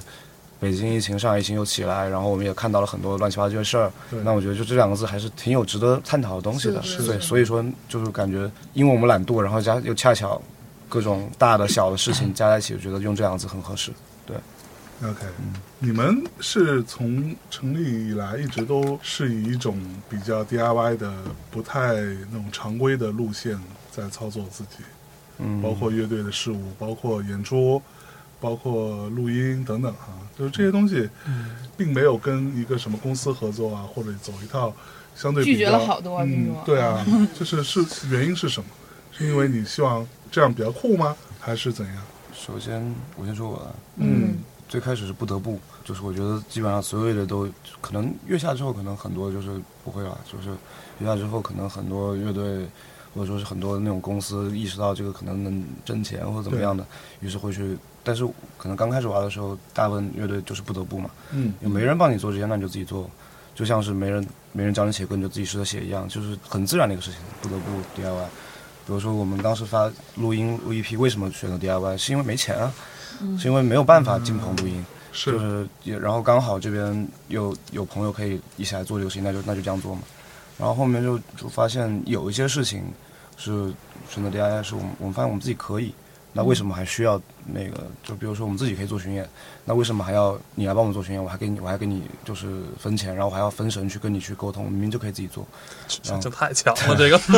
[0.58, 3.92] 北京疫情、上海疫情又起来，然后我们也看到了很多乱七八糟的事儿。
[4.24, 6.80] 那我觉得就这两个字还是挺有值得探讨的东西的。
[6.80, 10.40] 对，是所以说就是感觉，因为我们懒惰，然后加又恰巧
[10.88, 13.92] 各种大的小的事情加在一起，我觉得用这两个字很合适。
[15.02, 15.26] ，OK，
[15.78, 21.12] 你们是从成立以来一直都是以一种比较 DIY 的、
[21.50, 21.94] 不太
[22.30, 23.60] 那种常规的路线
[23.90, 24.78] 在操作自己，
[25.38, 27.82] 嗯，包括乐队的事务，包括演出，
[28.40, 31.08] 包括录音等等啊，就是这些东西，
[31.76, 34.74] 并没有跟一个什么公司合作啊，或者走一套
[35.14, 37.04] 相对比较拒绝了好多听嗯，对啊，
[37.38, 38.68] 就是是原因是什么？
[39.10, 41.14] 是因为你希望这样比较酷吗？
[41.38, 41.96] 还是怎样？
[42.34, 42.82] 首先
[43.16, 44.38] 我先说我的，嗯
[44.72, 47.46] 最开始是不得不，就是我觉得基本上所有的都
[47.82, 50.48] 可能月下之后，可能很多就是不会了，就是
[50.98, 52.66] 月下之后，可能很多乐队
[53.14, 56.86] 或者说是很多那种公司意识到这个可能能挣钱或者怎么样的，
[57.20, 57.76] 于是会去。
[58.02, 63.10] 但是可能刚开始玩的时候，大部分乐队就是不得不嘛，嗯有没人帮你做这些，那你就自己做，
[63.54, 68.24] 就像是没人没人教你写歌，你就自己试着写一样，就是很自然的一个事情，不得不 DIY。
[68.86, 71.98] 比如说我们当时发录音录 EP，为什么选择 DIY？
[71.98, 72.72] 是因为没钱啊，
[73.38, 74.84] 是因为没有办法进棚录音。
[75.14, 80.00] 是就是也，然后刚好这边有有朋友可以一起来做这个事情，那就那就这样做嘛。
[80.58, 82.82] 然后后面就就发现有一些事情
[83.36, 83.70] 是
[84.08, 85.92] 选择 DIY，是我们我们发现我们自己可以，
[86.32, 87.86] 那为什么还需要那个？
[88.02, 89.28] 就比如说我们自己可以做巡演，
[89.64, 91.22] 那为什么还要你来帮我们做巡演？
[91.22, 95.46] 我还给你我还给你就是分钱，然后我还要分神去跟你去沟通，明明就可以自己做。
[95.88, 97.18] 这这太强了，这个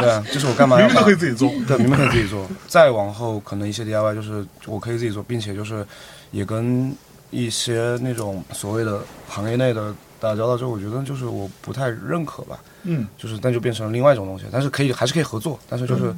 [0.00, 1.48] 对，啊，就是我干嘛要明明可以自己做。
[1.66, 2.46] 对，明明可以自己做。
[2.66, 5.86] 再往后，可能一些 DIY 就是我可以自己做，并且就是
[6.30, 6.94] 也跟
[7.30, 16.14] 一些那种所谓的行业内的打交道之后，我觉得就是我不太认可吧，嗯就是那就变成另外一种东西，但是可以还是可以合作，但是就是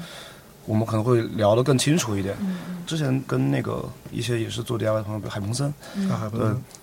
[0.67, 2.37] 我们可能会聊得更清楚一点。
[2.87, 5.73] 之前跟那个一些也是做 DIY 的朋友，比如海鹏森，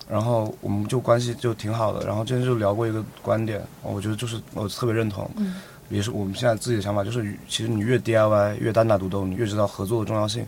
[0.08, 2.06] 然后我们就关系就挺好的。
[2.06, 5.54] 然后之前就聊过一个观点，我觉得就是我特别认同，嗯
[5.90, 10.46] 也是我们现在自己的想法，就是其实你越 DIY 越单打独斗，你越知道合作的重要性。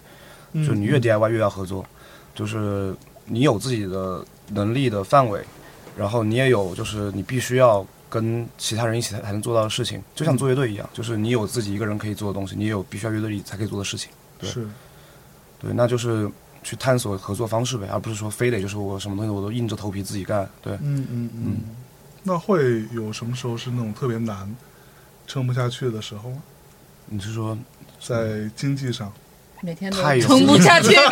[0.55, 1.85] 就你越 DIY 越要合作，
[2.35, 2.95] 就是
[3.27, 5.45] 你有自己的能力的范围，
[5.95, 7.87] 然后你也有就是你必须要
[8.21, 14.11] 跟其他人一起才才能做到的事情，就像做乐队一样，就是你有自己一个人可以做的东西，你也有必须要乐队里才可以做的事情。
[14.39, 14.67] 对是
[15.61, 16.31] 对，那就是
[16.63, 20.49] 去探索合作方式呗，而不是说非得就是我什么东西我都硬着头皮自己干。
[20.63, 21.57] 对，嗯嗯嗯。
[22.23, 24.55] 那会有什么时候是那种特别难、
[25.27, 26.43] 撑不下去的时候吗？
[27.07, 27.57] 你是说
[28.01, 29.13] 在经济上，
[29.67, 31.11] 每天都太有撑不下去了，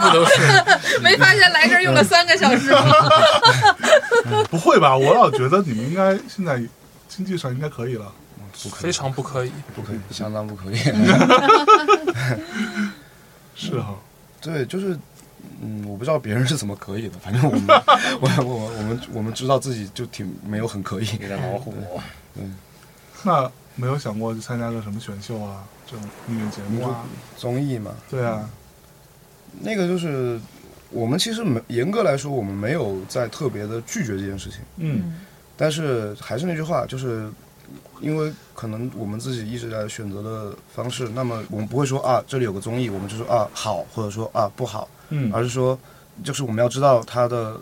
[0.00, 0.98] 不都是？
[1.04, 2.80] 没发现来这儿用了三个小时吗？
[4.48, 4.96] 不会吧？
[4.96, 6.58] 我老觉得你们应该现在
[7.06, 8.10] 经济上应该可以了。
[8.62, 9.52] 不可以非常不可以。
[9.74, 10.76] 不可以，相当不可以。
[13.54, 13.94] 是哈，
[14.40, 14.98] 对，就是，
[15.60, 17.66] 嗯，我不知道别人是怎么可以的，反正我们，
[18.22, 21.06] 我我我们我们知道自己就挺没有很可以。
[21.20, 21.74] 有点老虎。
[23.22, 27.04] 那没有想过去参加个什么选秀啊，这种音乐节目啊？
[27.36, 28.48] 综艺嘛，对啊，
[29.60, 30.38] 那个就是
[30.90, 35.20] 我们其实没严格来说，我们没有在特别的拒绝这件事情，嗯。
[35.58, 37.30] 但是还是那句话，就是
[38.02, 45.78] 因为可能我们自己一直在选择的方式，那么我们不会说啊这里有个综艺，我们就说啊好，或者说啊不好，嗯，而是说
[46.22, 47.58] 就是我们要知道它的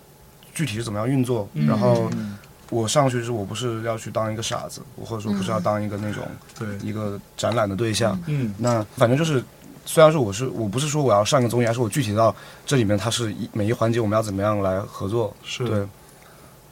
[0.52, 2.37] 具体是怎么样运作，然后嗯
[2.70, 6.24] 我上去是我不是要去当一个傻子，我或者说不是要当一个那种
[6.59, 8.55] 对，一个展览的对象，嗯。
[8.59, 9.42] 那反正就是，
[9.85, 15.87] 虽然说我是我不是说我要上一个综艺，而是我具体到这里面它是一每一环节我们要怎么样来合作，是，对，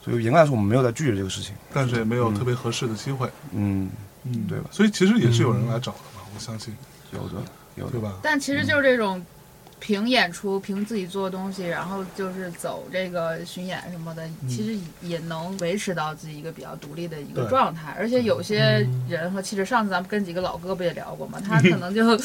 [0.03, 3.89] 所以严格来说我们没有在拒绝这个事情，但是也没有特别合适的机会，嗯，
[4.23, 4.69] 嗯，对吧？
[4.71, 6.75] 所以其实也是有人来找的嘛，我相信，
[7.11, 7.35] 有的
[7.75, 8.13] 有的，对吧？
[8.21, 9.23] 但其实就是这种
[9.85, 17.93] 凭演出、凭自己做东西，然后就是走这个巡演什么的，其实也能维持到自己一个比较独立的一个状态。
[17.99, 22.17] 而且有些人和其实上次咱们跟几个老哥不也聊过嘛， 他可能就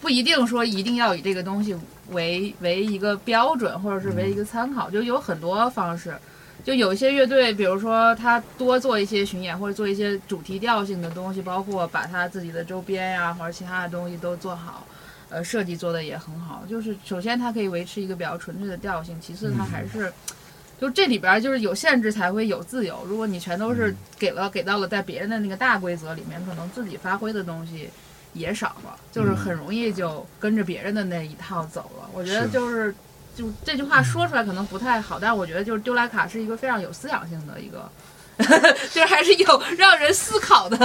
[0.00, 1.76] 不一定说一定要以这个东西
[2.10, 6.16] 为为一个标准，或者是为一个参考，就有很多方式。
[6.62, 14.86] 就有一些乐队，比如说他多做一些巡演，或者做一些主题调性的东西，包括把他自己的周边呀、或者其他的东西都做好，
[15.30, 16.62] 呃，设计做的也很好。
[16.68, 20.12] 就是首先它可以维持一个比较纯粹的调性，其次它还是，
[20.78, 23.02] 就这里边儿就是有限制才会有自由。
[23.06, 27.88] 如果你全都是给了给到了在别人的那个大规则里面，可能自己发挥的东西
[28.32, 32.10] 也少了，就是很容易就跟着别人的那一套走了。
[32.12, 32.94] 我觉得就是。
[33.36, 37.88] 就这句话说出来可能不太好，但是我觉得就是丢莱卡是一个非常有思想性的一个，
[38.92, 40.76] 就是还是有让人思考的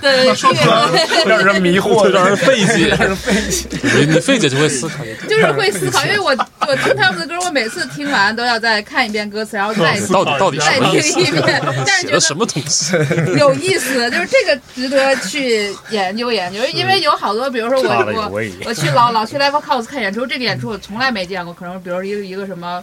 [0.00, 1.24] 的乐队。
[1.26, 3.66] 让人迷惑，让人费解， 让人费解。
[3.82, 6.30] 你你费解就会思考，就是会思考，因为我
[6.66, 10.78] 我听他们的歌，我每次听完都要再看一遍歌词，然后再到底到底再？
[10.78, 12.96] 听一遍， 但是觉得写的什么东西？
[13.38, 18.42] 有意思，就是这个值得去研究研究，因为有好多，比如说我我。
[18.64, 22.82] 我去老老去 Live House 看演出，这个演出我从来没见过，可能比如一个一个什么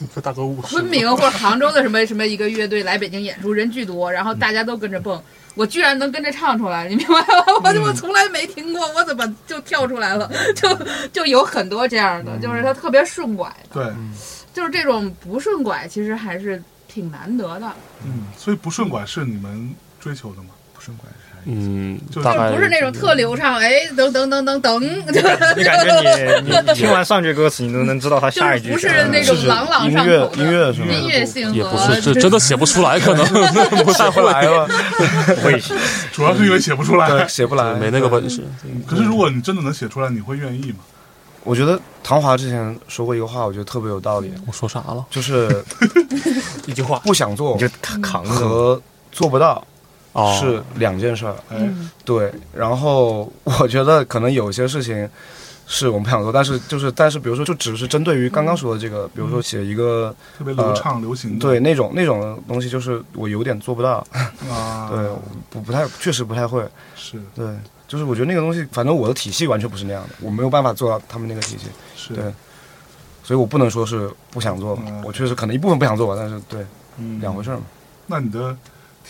[0.14, 5.20] 这大哥五十昆明或者杭州的什么什么一个乐队来北京演出，人巨多，然后大家都跟着蹦。
[5.54, 7.26] 我居然能跟着唱出来，你明白吗？
[7.64, 10.30] 我我从来没听过，我怎么就跳出来了？
[10.54, 10.68] 就
[11.12, 13.92] 就有很多这样的，就是他特别顺拐的，对，
[14.54, 17.72] 就是这种不顺拐，其实还是挺难得的。
[18.04, 20.50] 嗯，所以不顺拐是你们追求的吗？
[20.72, 25.20] 不顺拐是嗯就，大概不是那种特流畅，哎，等等等等等，就
[25.56, 33.24] 你感觉你你听完上句歌词，你都能知道他下一句是不是那种朗朗上口的音乐音乐是吗音乐性也不是，这真的写不出来，可能
[33.82, 34.68] 不太会来了，
[35.34, 35.74] 不会写。
[36.12, 37.26] 主要是因为写不出来，。
[37.26, 38.42] 写不来，没那个本事。
[38.86, 40.78] 可是如果你真的能写出来，你会愿意吗？
[41.44, 45.02] 我觉得唐华之前说过一个话，我觉得特别有道理，我说啥了？
[45.08, 45.64] 就是
[46.66, 47.68] 一句话，不想做你就
[48.02, 48.22] 扛。
[48.24, 48.78] 和
[49.12, 49.64] 做不到哦，
[50.38, 51.34] 是两件事儿。
[51.50, 51.90] 哎，嗯。
[52.04, 55.08] 对，然后我觉得可能有些事情
[55.66, 61.40] 是我们不想做，但是就是但是比如说就只是针对于刚刚说的这个，比如说写一个特别流畅、流行的。
[61.40, 64.06] 对那种那种东西，就是我有点做不到，
[64.50, 65.08] 啊， 对，
[65.50, 66.66] 不不太确实不太会，
[66.96, 67.20] 是。
[67.34, 67.46] 对，
[67.86, 71.66] 就是我觉得那个东西，反正我的体系完全不是那样的，我没有办法做到他们那个体系，
[71.96, 72.24] 是，对。
[73.22, 75.02] 所以我不能说是不想做，嗯。
[75.04, 76.64] 我确实可能一部分不想做吧，但是对
[76.96, 77.62] 嗯，两回事儿嘛。
[78.06, 78.56] 那你的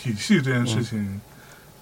[0.01, 1.21] 体系这件事情，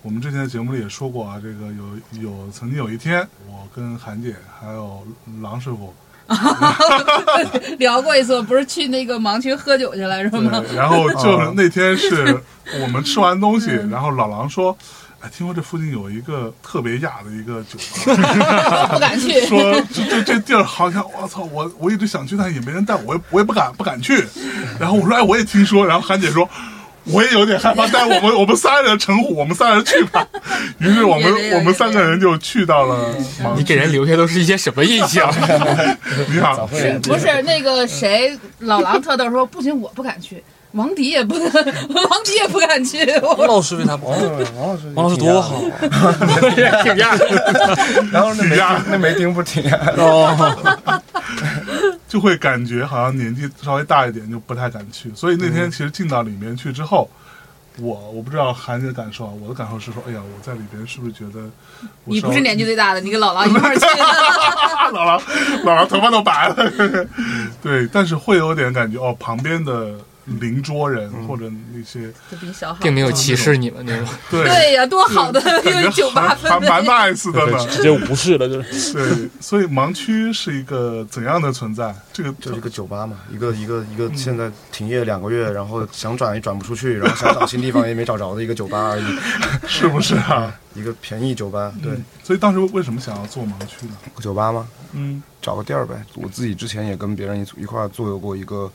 [0.02, 5.06] 我们之前的节目里也说过啊，这个有有曾经有一天，我跟韩姐还有
[5.42, 5.94] 郎师傅
[7.78, 10.62] 聊过一次，不是去那个盲区喝酒去了是吗？
[10.74, 12.40] 然后就是那天是
[12.82, 14.76] 我们吃完东西，然后老狼说。
[15.18, 19.40] 哎，听说这附近有一个特别雅的一个酒吧， 不敢去。
[19.46, 24.22] 说这这这地儿好像，我操，我我一直想去，但也没人带我，我也我也不敢不敢去。
[24.78, 25.86] 然后我说，哎，我也听说。
[25.86, 26.46] 然后韩姐说，
[27.12, 30.26] 我也有点害怕， 但我们我们三人成虎，我们三人去吧。
[30.78, 33.14] 于是我们我们三个人就去到了。
[33.56, 35.32] 你给人留下都是一些什么印象？
[36.28, 40.42] 你好，不是那个谁，老狼特逗说，不行，我不敢去。
[40.72, 43.06] 王迪也不，王迪也不敢去。
[43.20, 44.08] 王老师为啥不？
[44.10, 45.62] 王老师，王老师多好，
[46.82, 47.16] 挺压。
[48.12, 48.56] 然后那没
[48.90, 50.36] 那没丁不挺亚哦，
[52.08, 55.12] 就会感觉好像年纪稍微大一点就不太敢去。
[55.14, 57.10] 所以那天其实进到里面去之后，
[57.78, 61.50] 我我不知道韩姐的感受啊，我的感受是说，哎呀，我在里边是不是觉得
[62.04, 63.84] 你不是年纪最大的，你跟姥姥一块去？
[64.92, 65.20] 姥姥，
[65.64, 67.06] 姥姥头发都白了。
[67.62, 69.94] 对，但是会有点感觉哦，旁边的。
[70.26, 72.12] 邻桌人或者那些，
[72.80, 74.08] 并没有歧视你们那种。
[74.28, 78.92] 对 对呀，多好的因为酒吧分还蛮 nice 的呢，直接无视了，就是。
[78.92, 81.94] 对，所以盲区是一个怎样的存在？
[82.12, 89.04] 这个就是一个酒吧嘛，一个一个一个现在停业两个月，然后想转也转不出去，然后想找新地方也没找着的一个酒吧而已，
[89.68, 90.52] 是不是啊？
[90.74, 91.72] 一个便宜酒吧。
[91.82, 91.92] 对，
[92.24, 93.96] 所以当时为什么想要做盲区呢？
[94.20, 94.66] 酒吧吗？
[94.92, 95.94] 嗯，找个地儿呗。
[96.14, 98.68] 我自己之前也跟别人一一块做过一个。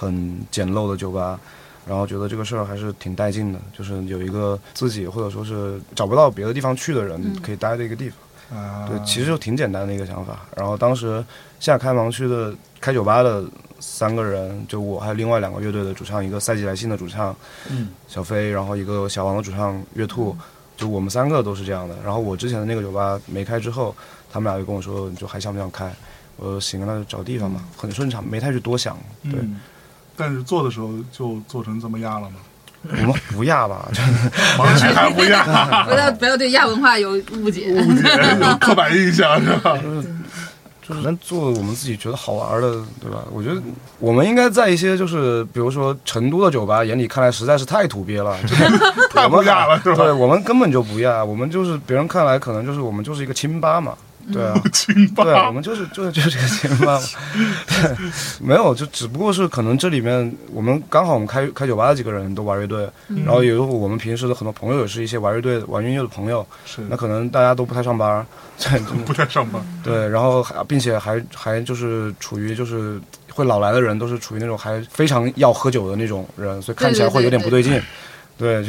[0.00, 1.38] 很简陋的酒吧，
[1.86, 8.18] 然后觉得这个事儿还是挺带劲的，就是有一个自己或者说是找不到别的地方去的人可以待的一个地方。
[8.58, 10.40] 啊，对，其实就挺简单的一个想法。
[10.56, 11.22] 然后当时
[11.60, 13.44] 下开盲区的开酒吧的
[13.78, 17.36] 三个人，就我还有另外两个乐队的主唱，一个赛季来信的主唱，
[17.68, 20.34] 嗯，小飞，然后一个小王的主唱月兔，
[20.78, 21.94] 就我们三个都是这样的。
[22.02, 23.94] 然后我之前的那个酒吧没开之后，
[24.32, 25.92] 他们俩就跟我说，就还想不想开？
[26.36, 29.34] 我说行，那就找地方吧，很顺畅，没太去多想，对。
[30.20, 32.36] 但是做的时候就做成这么亚了吗？
[32.82, 33.88] 我们不亚吧，
[34.58, 35.44] 盲区还不亚，
[35.88, 38.08] 不要不要对亚文化有误解，误解
[38.40, 39.78] 有刻板印象是吧？
[40.86, 43.22] 就是做我们自己觉得好玩的，对吧？
[43.32, 43.60] 我觉得
[43.98, 48.36] 我们应该在一些就是比如说成都的酒吧眼里看来实在是太土鳖了，
[49.12, 49.96] 太不亚了，是吧？
[49.96, 53.92] 对我们根本就不亚，我们就是别人看来可能就是我们就是一个清吧嘛。
[54.32, 54.54] 对啊，
[55.16, 57.00] 对，我们就是就是就是这个情况，
[57.66, 57.96] 对，
[58.40, 62.88] 没有，就只不过是可能这里面我们刚好我们开开酒吧的几个人都玩乐队，
[63.24, 68.26] 然后有我们平时的很多朋友也是一些玩乐队玩音乐的朋友，是，那可能大家都不太上班，
[69.06, 73.00] 不太上班，对，然后还并且还还就是处于就是
[73.32, 77.72] 会老来的人都是处于那种还非常要喝酒的那种人，所以看起来会有点不对劲。
[77.72, 77.82] 对，
[78.40, 78.66] 对，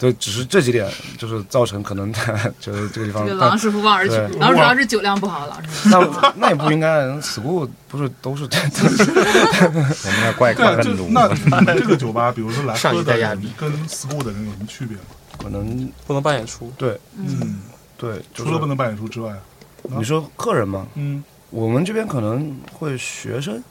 [0.00, 2.12] 对 只是这几点就是造成可能
[2.58, 3.24] 就是这个地方。
[3.24, 5.88] 这个狼师傅望而却步，狼师傅主要是酒量不好，狼师傅。
[5.88, 8.58] 那那也不应该，school 不是都是 这。
[8.58, 11.06] 我们要怪怪更多。
[11.08, 15.04] 那这个酒吧，比如说来喝的人跟 school 的人有什么区别吗？
[15.40, 16.72] 可能不能办演出。
[16.76, 17.60] 对，嗯，
[17.96, 19.32] 对，除了不能办演出之外，
[19.84, 20.84] 你说客人吗？
[20.96, 23.62] 嗯，我们这边可能会学生。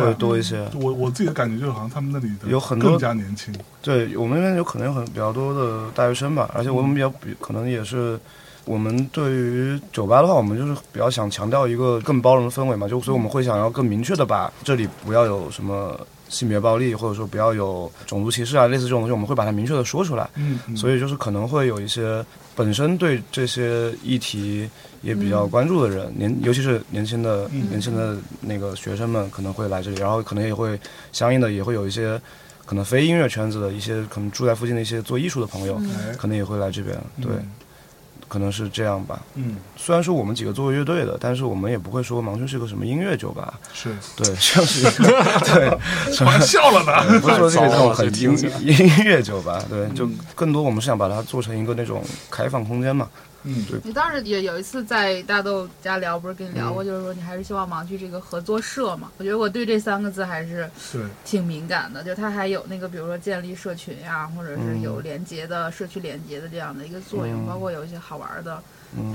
[0.00, 0.66] 会多一些。
[0.74, 3.54] 我我自己的感觉就是，好像他们那里的有很多更加年轻。
[3.80, 8.18] 对我们那边有可能有很比较多的大学生吧，而且我们比较比可能也是，
[8.64, 15.98] 我们对于酒吧的话，我们就是比较想强调一个更包容的氛围嘛，就所以我们会想要更明确的把这里不要有什么
[16.32, 20.28] 性别暴力，或者说不要有种族歧视啊，类似这种东西，我们会把它明确的说出来。
[20.34, 22.24] 嗯，所以就是可能会有一些
[22.56, 24.68] 本身对这些议题。
[25.02, 30.78] 也比较关注的人，年尤其是年轻的年轻的那个学生们可能会来这里，然后可能也会
[31.10, 32.22] 相应的也会有一些
[32.64, 35.74] 可能非音乐圈子的一些可能住在附近的一些做艺术的朋友，
[36.16, 37.32] 可能也会来这边，对，
[38.32, 39.20] 可能是这样吧。
[39.34, 43.94] 嗯，虽然说我们几个做乐队的，但是我们也不会说盲区是个什么音乐酒吧，是。
[44.16, 45.12] 对， 像是一个
[45.44, 45.68] 对，
[46.24, 53.06] 玩笑了呢，不是说这种很音音乐酒吧，对，就更多我们是想把它做成一个那种开放空间嘛。
[53.44, 53.80] 嗯，对。
[53.84, 59.10] 你当时也有一次在大豆家聊，不是跟你聊过，就是说你还是希望盲区这个合作社嘛？
[59.18, 68.62] 我觉得我对这三个字还是对挺敏感的，就它还有那个，比如说建立社群呀，或者是有连接的社区连接的这样的一个作用，包括有一些好玩的。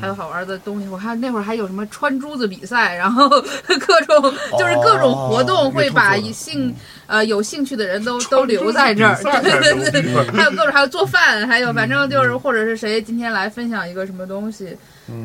[0.01, 3.29] 还有好玩的东西，我看那会儿还有什么穿珠子比赛，然后
[3.85, 4.21] 各种
[4.57, 6.73] 就是各种活动，会把兴
[7.05, 9.15] 呃有兴趣的人都都留在这儿。
[9.21, 14.77] 对对对，还有各种还有做饭，还有反正就是或者是谁今天来分享一个什么东西，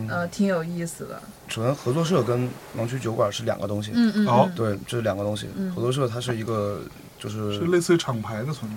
[0.08, 1.20] 呃，挺有意思的。
[1.48, 2.48] 首先，合作社跟
[2.78, 3.90] 盲区酒馆是两个东西。
[3.94, 4.26] 嗯嗯。
[4.26, 5.48] 好，对，这是两个东西。
[5.74, 6.80] 合作社它是一个
[7.18, 8.76] 就是是类似于厂牌的存在。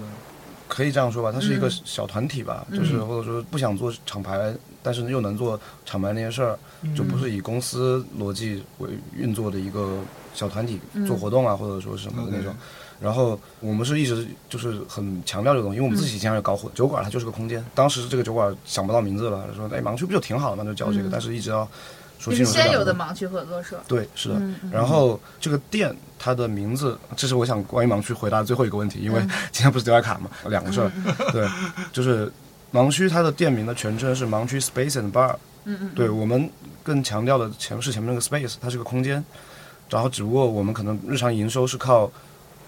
[0.68, 6.57] 可以这样说吧，它是一个嗯小团体吧，嗯就是或者说不想做厂牌，但是又能做厂牌那些事儿，
[6.95, 9.99] 就不是以公司逻辑为运作的一个
[10.34, 12.53] 小团体嗯做活动啊，或者说是什么的那种。
[12.99, 16.72] 然后我们是一直就是很强调这个东西，因为我们自己经常也搞混。
[16.74, 20.63] 酒馆它就是个空间，当时这个酒馆想不到名字了，说哎盲区不就挺好的嘛？
[20.63, 21.68] 就叫这个，嗯但是一直要
[22.32, 23.80] 是先有的盲区合作社。
[23.88, 24.41] 对，是的。
[24.71, 30.91] 然后这个店它的名字，这是我想关于盲区回答的最后一个问题，因为嗯 今天不是丢卡嘛，两个事儿。
[31.32, 31.47] 对，
[31.91, 32.32] 就是
[32.73, 35.36] 盲区它的店名的全称是盲区 Space and Bar。
[35.67, 36.47] 嗯嗯，对我们
[36.84, 39.23] 更强调的前是前面那个 space，它是个空间，
[39.89, 42.11] 然后只不过我们可能日常营收是靠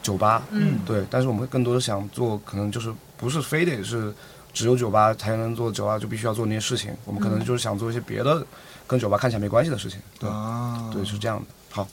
[0.01, 4.12] 酒吧，嗯对，但是我们更多的想做，可能就是不是非得是
[4.54, 8.45] 只有酒吧才能做酒吧，就必须要做那些事情，我们可能就是想做一些别的
[8.88, 11.45] 跟酒吧看起来没关系的事情，对，啊，对，是这样的。
[11.70, 11.88] 好，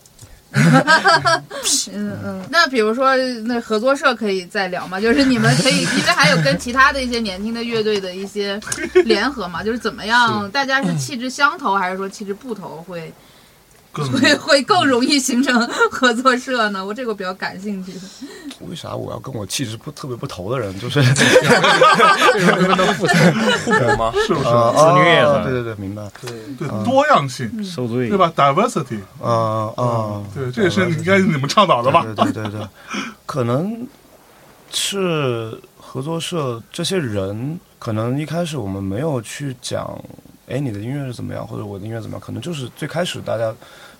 [1.93, 5.01] 嗯嗯，那比如说那合作社可以再聊吗？
[5.01, 8.59] 就是你们可以， 因为还有跟其他的一些年轻的乐队的一些
[9.05, 13.13] 联合嘛，就是怎么样， 大家是气质相投，还是说气质不投会更
[14.03, 16.85] 会会更容易形成合作社呢？
[16.85, 17.93] 我这个比较感兴趣。
[18.69, 23.17] 为啥我要跟我气质不特别不投的人，就是 跟他互相
[23.65, 24.13] 互补吗？
[24.27, 24.49] 是不是？
[24.49, 32.03] 呃自虐对对对，明白，对多样性，受罪对吧？diversity，啊啊，对，这也是应该是你们倡导的吧？
[32.05, 32.69] 对对对对对，
[33.27, 33.87] 可能
[34.71, 39.99] 是合作社这些人，可能一开始我们没有去讲，
[40.49, 43.53] 哎，你的音乐是怎么样，或者我的音乐怎么样，可能就是最开始大家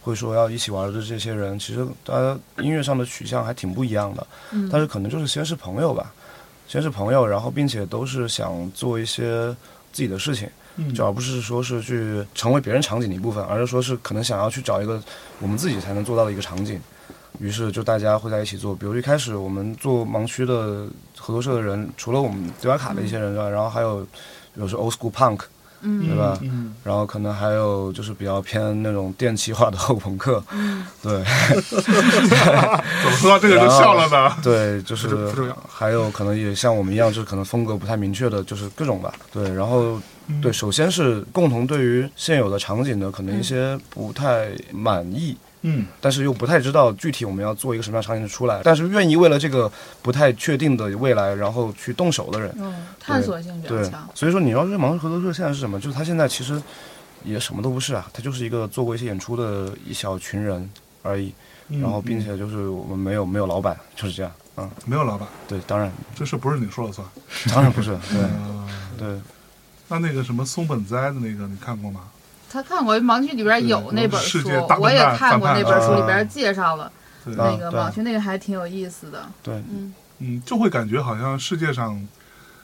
[0.05, 6.13] 会说要一起玩的这些人，其实大家音乐上的取向还挺不一样的，嗯但是可能就是先是朋友吧，
[6.69, 9.49] 先是朋友，然后并且都是想做一些
[9.91, 10.47] 自己的事情。
[10.77, 15.01] 嗯就而不是说是去成为别人场景的一部分，而是说是可能想要去找一个
[15.39, 16.81] 我们自己才能做到的一个场景。
[17.39, 20.87] 于是就大家会在一起做，比如一开始我们做盲区的
[21.17, 24.01] 合作社的人，除了我们迪瓦卡的一些人之外，然后还有
[24.53, 25.41] 比如说 old school punk，
[25.85, 26.09] 嗯。
[26.09, 26.37] 对吧？
[26.43, 30.85] 嗯，然后可能还有就是比较偏那种电气化的后 朋克，嗯。
[31.03, 31.23] 对。
[31.55, 34.35] 怎么说到这个就笑了呢？
[34.43, 35.31] 对，就是
[35.69, 39.13] 还有可能也像我们一样，就是可能风格不太明确的，就是各种吧。
[39.33, 40.41] 对，然后嗯。
[40.41, 45.37] 对，首先是共同对于现有的场景的可能一些不太满意，
[45.67, 49.71] 嗯但是又不太知道具体我们要做一个什么样场景出来，但是愿意为了这个
[50.03, 52.55] 不太确定的未来，然后去动手的人。
[52.59, 55.81] 嗯，探索性比较对强。，所以说你要是盲合作社现在是什么？
[55.81, 56.63] 就是他现在其实
[57.25, 60.69] 也什么都不是啊，他就是一个做过一些演出的一小群人
[61.03, 61.33] 而已。
[61.69, 64.31] 嗯，然后并嗯且就是我们没有没有老板，就是这样。
[64.57, 67.05] 嗯，没有老板，对，当然这事不是你说了算。
[67.53, 69.21] 当然不是，对嗯， 对。
[69.89, 72.03] 那那个什么松本哉的那个你看过吗？
[72.55, 74.39] 他看过盲区里边有那本书
[74.79, 76.91] 我也看过那本书，里边介绍了
[77.25, 79.29] 那个盲区，那个还挺有意思的。
[79.43, 82.01] 对，嗯，嗯，就会感觉好像世界上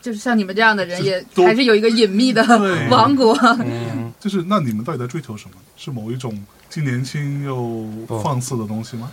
[0.01, 2.41] 就是像你们这样的人，也还是有一个隐秘的
[2.89, 3.37] 王国。
[3.59, 5.57] 嗯，就是那你们到底在追求什么？
[5.77, 7.89] 是某一种既年轻又
[8.23, 9.11] 放肆的东西吗？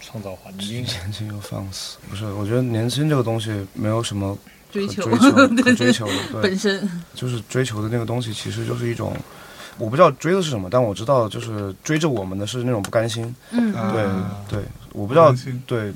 [0.00, 2.24] 创造环境，年轻又放肆，不是？
[2.32, 4.38] 我觉得年轻这个东西没有什么
[4.72, 9.16] 追求可追求可追求的， 本，身，就是追求的那个东西，其实就是一种，
[9.80, 13.90] 我不知道追的是什么，但我知道就是追着我们的是那种不甘心，嗯，啊。
[13.90, 15.92] 对对，我不知道不对，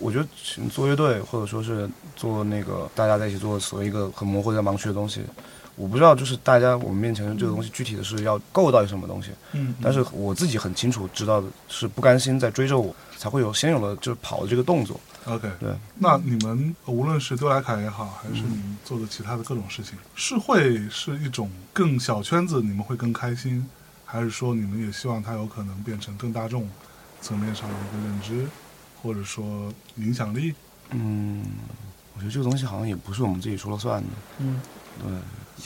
[0.00, 0.26] 我觉得
[0.70, 5.20] 做乐队或者说是做那个大家在一起做所谓一个很模糊在盲区的东西，
[5.76, 14.98] 我不知道就是大家我们面前的这个东西具体的是要够到一什么东西，嗯，但是我自己很清楚知道的是不甘心在追着我，才会有先有了就是跑的这个动作。
[15.26, 23.68] OK，对，那你们无论是丢莱卡也好，还是你们做的其他的各种事情，是会是一种更小圈子，你们会更开心，
[24.04, 26.68] 还是说你们也希望它有可能变成更大众
[27.20, 28.48] 层面上的一个认知，
[29.02, 30.54] 或者说影响力？
[30.90, 31.44] 嗯，
[32.14, 34.08] 我觉得这个东西好像也不是我们自己说了算的。
[34.38, 34.60] 嗯，
[35.02, 35.10] 对，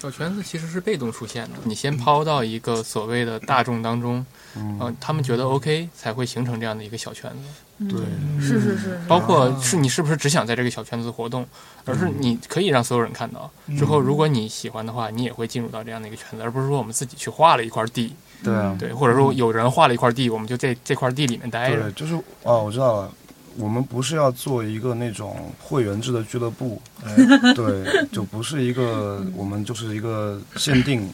[0.00, 4.24] 小圈子其实是被动出现的，你先抛到一个所谓的大众当中，
[4.56, 7.86] 嗯，呃，他们觉得 OK 才会形成这样的一个小圈子。
[7.88, 7.98] 对，
[8.40, 11.46] 是是是是，包括是你是不是只想在这个小圈子活动，
[11.86, 13.50] 而是你可以让所有人看到。
[13.78, 21.92] 之后，如果你喜欢的话，你也会进入到这样的一个圈子，而不是说我们自己去画了一块地，对啊，对，或者说有人画了一块地，我们就在这块地里面待对，着。
[21.92, 23.10] 就是哦，我知道了。
[23.56, 27.16] 我们不是要做一个那种会员制的俱乐部，哎，
[27.54, 31.08] 对，就不是一个我们就是一个限定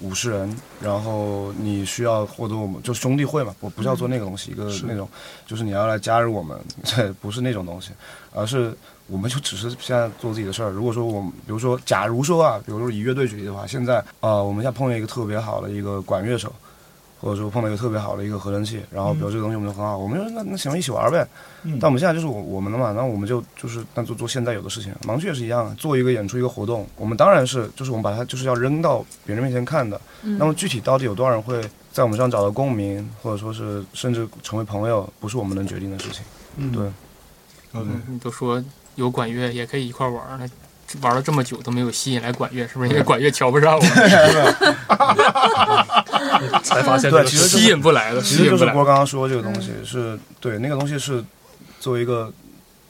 [0.00, 5.08] 五十人，然后你需要获得我们就兄弟会嘛，我不是要做那个东西，一个是那种
[5.46, 7.90] 就是你要来加入我们， 这不是那种东西，
[8.32, 8.76] 而是
[9.06, 10.70] 我们就只是现在做自己的事儿。
[10.70, 16.52] 如果说我们，比如说，假如说啊，比如说以乐队举例的话，现在啊、呃我们现在碰见一个特别好的一个管乐手，
[17.20, 21.26] 或者说碰到一个特别好的一个合成器，然后比如这个东西我们就很好，我们就那那行一起玩呗。
[21.80, 24.94] 但我们现在就是我我们的嘛，那我们就就是那做做现在有的事情。
[25.02, 30.00] 盲区也是一样，做一个演出一个活动，我们当然是就是我们把它就是要扔到别人面前看的。
[30.22, 31.60] 那么具体到底有多少人会
[31.92, 36.22] 在我们身上找到共鸣，或者说是甚至成为朋友，不是我们能决定的事情。
[36.56, 36.88] 嗯对
[37.72, 38.62] ，，OK，你都说
[38.94, 40.48] 有管乐也可以一块玩儿，那
[41.00, 42.88] 玩了这么久都没有吸引来管乐，是不是？
[42.90, 43.80] 因为管乐瞧不上我，
[46.64, 51.22] 才发现这对其实吸引不来的，其实就是郭刚刚说这个东西是对那个东西是
[51.80, 52.32] 作为一个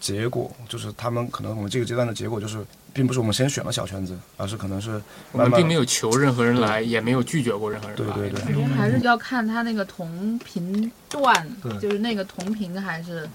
[0.00, 8.14] 结果，就是他们可能我们这个阶段的结果就是，并不是我们先选了小圈子，而是可能是慢慢我们并没有求任何人来，也没有拒绝过任何人来。
[8.14, 8.30] 对。
[8.30, 11.48] 对对还是要看他那个同频段，
[11.80, 13.28] 就是那个同频还是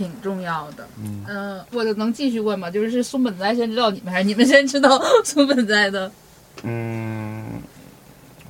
[0.00, 0.88] 挺重要的。
[0.98, 2.70] 嗯嗯、我能继续问吗？
[2.70, 6.10] 就是是松本哉先知道你们，还是你们先知道 松本哉的？
[6.62, 7.44] 嗯，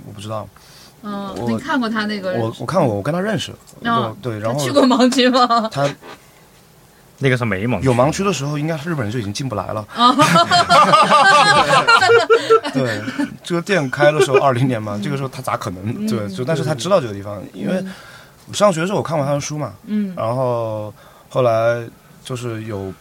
[0.06, 0.48] 我不知道，
[1.02, 2.34] 嗯，我你看过他那个？
[2.34, 3.50] 我我看过，我跟他认识，
[3.82, 5.68] 哦对，然后去过盲区吗？
[5.72, 5.88] 他
[7.18, 9.84] 那个是没蒙，有盲区的时候，应该日本人就已经进不来了。
[9.96, 10.14] 哦
[12.72, 13.02] 对，
[13.42, 16.06] 这个店开的时候二零年嘛，这个时候他咋可能？
[16.06, 17.84] 对，就但是他知道这个地方，因为
[18.48, 20.92] 我上学的时候我看过他的书嘛，嗯然后
[21.30, 21.82] 后来
[22.22, 22.92] 就是有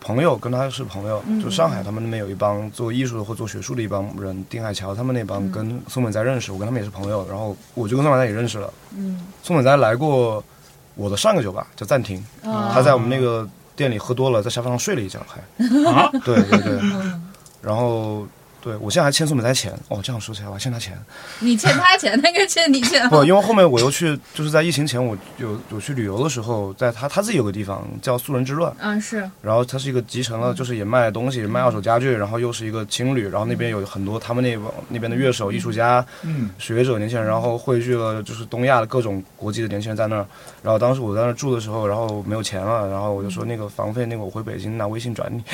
[0.00, 1.42] 朋友跟他是朋友，嗯。
[1.42, 8.72] 就上海他们那边有一帮做艺术的或做学术的一帮人，丁海桥他们那帮跟宋本在认识，我跟他们也是朋友，然后我就跟宋本在也认识了。
[8.96, 10.42] 嗯，松本在来过
[10.94, 15.40] 我的上个酒吧叫暂停，哦他在我们那个店里喝多了，在沙发上睡了一觉，还。
[15.90, 16.80] 啊，对对对，
[17.60, 18.26] 然后
[18.64, 20.98] 对我现在还欠松本在钱哦，这样说起来我还欠他钱，
[21.40, 23.06] 你欠他钱，他应该欠你钱。
[23.10, 28.74] 不，因为后面我又去，就是在疫情前我有有去旅游的时候，在他他自己有个地方叫素人之乱。
[28.78, 40.24] 嗯，是，然后它是一个集成了，就是也卖东西，卖二手家具，然后又是一个青旅，然后那边有很多他们那帮那边的乐手、艺术家、嗯学者、年轻人，然后汇聚了就是东亚的各种国际的年轻人在那儿。
[40.62, 45.42] 然后当时我在那儿住的时候，然后没有钱了，然后我就说那个房费那个我回北京拿微信转你。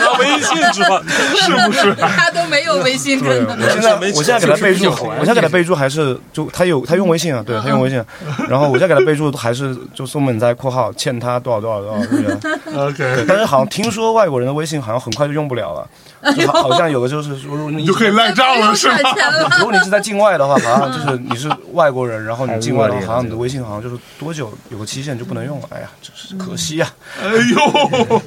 [0.00, 1.02] 拿微信是吧？
[1.40, 1.94] 是不是？
[2.00, 3.32] 他都没有微信我
[3.72, 8.02] 现在我现在给他备注，我现在给他备注还是就他有他用微信啊，对他用微信，
[8.48, 12.40] 然后我现在给他备注还是就宋本在括号欠他多少多少多少日元。
[12.76, 15.88] OK，但是好像听说外国人的微信好像很快就用不了了，
[16.36, 18.96] 就好好像有个就是说，你你就可以赖账了是吗？
[19.00, 19.50] 赚钱了。
[19.58, 25.68] 如果你是在境外的话， 好像就是你是外国人，然后你境外的话，好像你的微信好像就是多久有个期限就不能用了。
[25.70, 26.90] 哎呀，真是可惜呀、
[27.22, 28.22] 哎呦，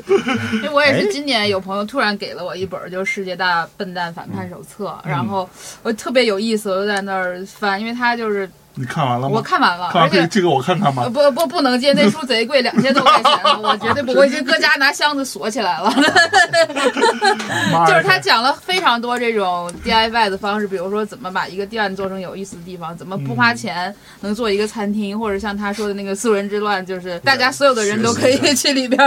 [0.54, 5.48] 因为我也是今年有朋友突然给了我一本，就是《世界大笨蛋反叛手册》，然后
[5.84, 9.36] 我特别有意思，我就在那儿翻，因为他就是你看完了吗？
[9.36, 10.18] 我看完了，看而且。
[10.18, 11.10] 完可以借给我看看呃吗？
[11.10, 15.94] 不不不能借，那书贼贵，两千多 块钱呢，我绝对不，我已经搁家拿箱子锁起来了。
[17.88, 29.00] 就是他讲了非常多这种 DIY 的方式，比如说怎么把一个店做成有意思的地方，怎么不花钱能做一个餐厅，或者像他说的那个素人之乱，就是大家所有的人都可以去里边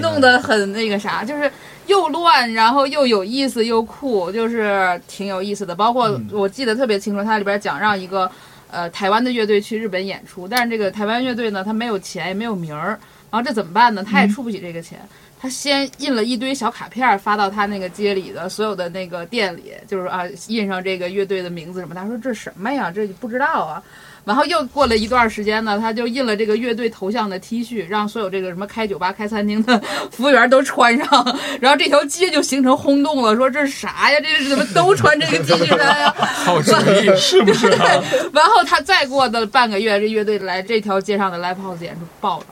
[0.00, 1.48] 弄得很那个啥，就是
[1.86, 5.72] 又乱，然后又有意思又酷，就是挺有意思的。
[5.74, 8.28] 包括我记得特别清楚，它里边讲让一个
[8.70, 12.98] 呃台湾的乐队去日本演出，但是这个台湾乐队呢，他没有钱也没有名儿，
[13.30, 14.04] 然后这怎么办呢？
[14.04, 14.98] 他也出不起这个钱。
[15.38, 21.94] 他先印了一堆小卡片发到他那个街里的所有的那个店里，就是啊印上这个乐队的名字什么。
[21.94, 22.90] 他说这什么呀？
[22.90, 23.82] 这不知道啊。
[24.24, 29.78] 然后又过了一段时间呢，他就印了这个乐队头像的 T 恤，让所有这个什么开酒吧、开餐厅的
[30.10, 34.18] 服务员都穿上，然后这条街就形成轰动了，说这是啥呀？
[34.20, 36.14] 这是怎么都穿这个 T 恤衫呀？
[36.18, 38.02] 好主意，是不是啊？
[38.32, 42.46] 然后他再过的半个月，这乐队来这条街上的 live house 演出爆了。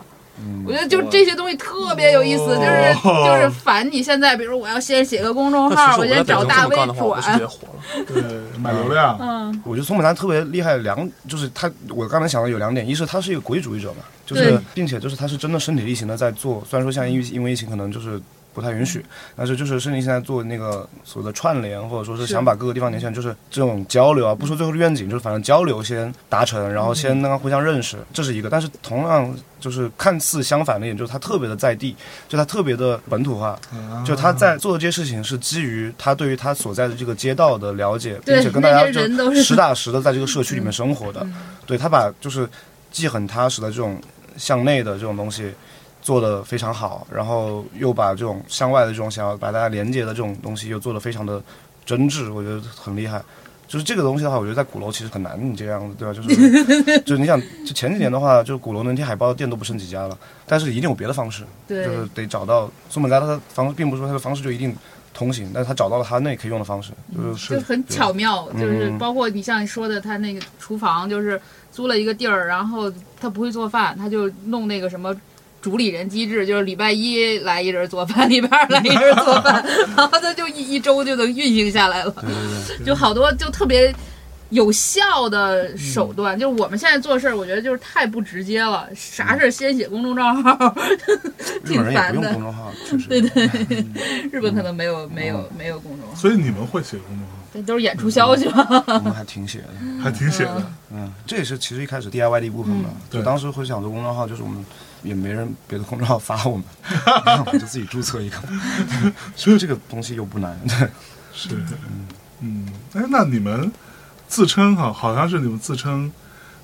[0.67, 2.95] 我觉得就这些东西特别有意思，就是
[3.27, 7.23] 就是烦你现在，比如我要先写个公众号，我先找大 V 转，火了。
[8.07, 8.23] 对，
[8.61, 9.19] 买流量。
[9.21, 18.21] 嗯， 我觉得松本他特别厉害，两就是他，我刚才想到有两点，一是他是一个国际主义者嘛，就是并且就是他是真的身体力行的在做，虽然说像因为因为疫情可能就是
[18.55, 19.05] 不太允许，
[19.37, 28.51] 但是就是身体力行在做那个所谓的串联，或者说是是想把各个地方年轻人就是这种交流啊，不说最后的愿景，就是反正交流先达成，然后先让他互相认识，这是一个。
[28.51, 31.97] 但是同样就是看似相反的一点，就是他特别的在地，
[32.29, 33.59] 就他特别的本土化，
[34.05, 41.21] 就他在做的这些事情是基于他对于他所在的这个街道的了解，并且跟大家就实打实的在这个社区里面生活的。
[41.25, 41.35] 嗯
[41.65, 42.47] 对他把就是
[42.91, 43.99] 既很踏实的这种
[44.37, 45.55] 向内的这种东西
[46.03, 51.41] 做的非常好，然后又把这种向外的这种想要把大家连接的这种东西又做得非常的
[51.87, 53.23] 真挚，我觉得很厉害。
[53.69, 56.13] 就是这个东西的话，我觉得在鼓楼其实很难，你这样子，对吧？
[56.13, 64.77] 就是，就是你想，就前几年的话，就鼓楼能贴海报的店都不剩几家了，但是一定有别的方式，对就是得找到松本家他的方式，并不是说他的方式就一定
[65.15, 71.41] 通行，但是他找到了他那可以用的方式，就是就很巧妙，嗯就是包括你像你说的，他那个厨房就是
[71.71, 75.17] 租了一个地儿，然后他不会做饭，他就弄那个什么。
[75.63, 79.65] 主理人机制就是礼拜一来一人做饭，礼拜二来一人做饭，
[79.97, 82.11] 然后他就一一周就能运行下来了。
[82.21, 83.95] 对对对，就好多就特别
[84.51, 90.75] 有效的手段，就是我们现在做事儿，我觉得就是太不直接了，啥事儿先写公众账号，
[91.65, 92.21] 日本人也挺烦的。
[92.21, 92.43] 不用公。
[92.43, 93.47] 众号，确实，对对，
[94.33, 98.67] 日本可能没有没有没有公众号，所以你们会写公众号，这都是演出消息嘛。
[98.89, 99.69] 我们还挺写的。
[100.03, 100.73] 还挺写的。
[100.93, 102.91] 嗯，这也是其实一开始 DIY 的一部分嘛。
[103.09, 103.21] 对。
[103.21, 104.63] 就当时会想做公众号，就是我们
[105.03, 106.65] 也没人别的公众号发我们，
[107.25, 108.37] 那我们就自己注册一个。
[109.37, 110.89] 所以这个东西又不难，对，
[111.35, 112.07] 是，嗯
[112.41, 113.71] 嗯，哎，那你们
[114.29, 116.11] 自称哈，好像是你们自称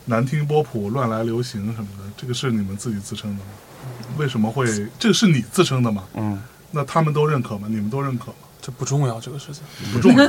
[0.07, 3.51] 难听波普、乱来流行什么的，这个是你们自己自称的吗？
[4.17, 4.67] 为什么会？
[4.99, 6.05] 这个是你自称的吗？
[6.15, 7.67] 嗯，那他们都认可吗？
[7.71, 8.35] 你们都认可吗？
[8.61, 9.63] 这不重要，这个事情
[9.93, 10.29] 不重要。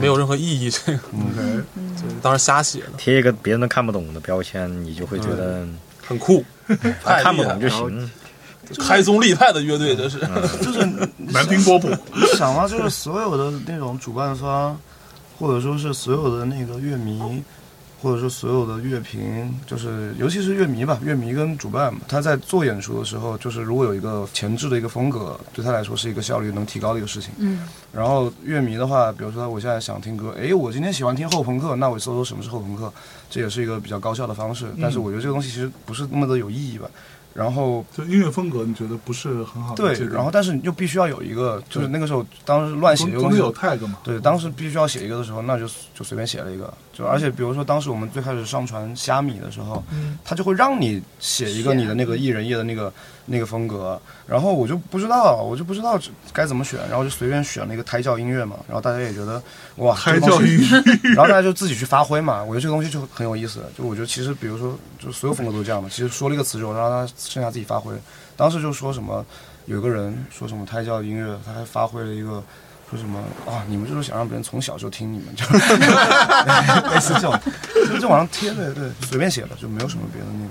[0.00, 0.70] 没有任何意义。
[0.70, 1.62] 这个 OK，
[1.94, 5.68] 就是当时瞎写的，贴一个别人都看不懂的标签，你就会觉得
[6.08, 6.42] 很酷，
[7.04, 8.10] 太看不懂就行。
[8.80, 10.18] 开宗立派的乐队，这是。
[10.62, 10.84] 就是
[11.16, 14.78] 难听 波普，你想啊，就是所有的那种主办方，
[15.38, 17.42] 或者说是所有的那个乐迷，
[18.00, 27.32] 或者说所有的乐评，就是尤其是乐迷吧，乐迷跟主办嘛，他在做演出的时候，就是如果有一个前置的一个风格，对他来说是一个效率能提高的一个事情。
[27.38, 32.92] 嗯，然后乐迷的话，比如说我现在想听歌，诶，我今天喜欢听后朋克，那我搜搜什么是后朋克，
[33.28, 34.66] 这也是一个比较高效的方式。
[34.80, 36.88] 但是我觉得这个东西其实不是那么的有意义吧。
[37.38, 43.98] 然后就音乐风格，你觉得不是很好的对然后但是你就必须要有一个，就是那个时候当时乱写总这个东西总得有 tag 嘛。
[44.02, 46.74] 对，当时必须要写一个的时候，那就就随便写了一个。
[46.92, 52.92] 就而且比如说当时我们最开始上传虾米的时候，嗯他就会让你写一个你的那个艺人页的那个
[53.30, 56.00] 那个风格，然后我就不知道，我就不知道
[56.32, 59.42] 该怎么选，然后就随便选了一个胎教音乐嘛，然后大家也觉得
[59.76, 60.82] 哇，胎教音乐，
[61.14, 62.42] 然后大家就自己去发挥嘛。
[62.42, 63.62] 我觉得这个东西就很有意思。
[63.76, 65.88] 就我觉得其实比如说，就所有风格都是这样嘛。
[65.88, 67.94] 其实说了一个词之后，让他剩下自己发挥。
[68.36, 69.24] 当时就说什么，
[69.66, 72.42] 有个人说什么胎教音乐，他还发挥了一个。
[72.90, 73.62] 说什么啊？
[73.68, 75.44] 你们就是想让别人从小就听你们，就
[76.88, 77.38] 类似这种，
[77.86, 80.50] 就就往上贴，对对，随便写的，就没有什么别的那个。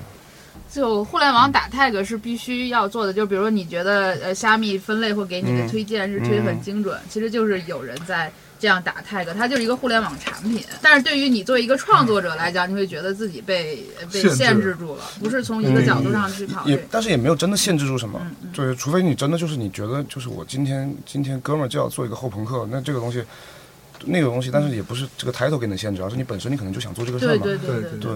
[0.72, 10.64] 就互联网打 tag 是必须要做的，就比如说你觉得呃虾米分类会给你的嗯推荐是推得很精准，其实就是有人在这样打 tag，它就是一个互联网产品。
[10.82, 16.88] 但是对于你作为一个创作者来讲，你会觉得自己被被限制住了，不是从一个角度上去考虑也。
[16.92, 23.24] 但是也没有真的限制住什么，嗯对，除非你真的就是你觉得就是我今天今天哥们儿就要做一个后朋克，那这个东西
[24.06, 27.44] 那个东西，但是也不是这个 title 给你的限制，而是你本身你可能就想做这个事儿对嘛。
[27.44, 28.12] 对对对对对，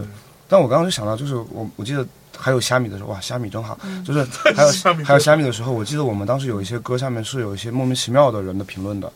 [0.52, 2.06] 但我刚刚就想到，就是我我记得
[2.38, 4.04] 还有虾米的时候，哇，虾米真好，嗯。
[4.04, 4.22] 就是
[4.54, 9.10] 还有虾米还有虾米的时候，我记得我们当时有一些歌下面是有一些莫名其妙的人的评论的，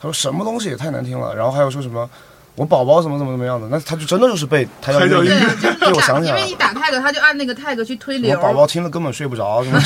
[0.00, 2.10] 他说什么东西也太难听了，然后还有说什么
[2.60, 6.40] 我宝宝怎么怎么怎么样的，那他就真的就是被胎教胎教音乐对，就是你打，我想起来了。
[6.40, 9.80] 因为你打 tag，他就按那个 tag 去推流，我宝宝听了根本睡不着，就跟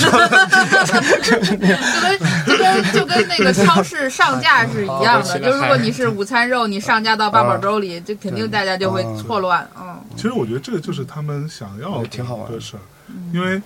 [2.45, 9.97] 就跟就跟那个超市上架是一样的， 就如果你是午餐肉，你上架到八宝粥里，就肯定大家就会错乱，嗯。
[10.17, 12.57] 其实我觉得这个就是他们想要的挺好玩的。
[12.57, 12.83] 的事儿，
[13.33, 13.63] 因为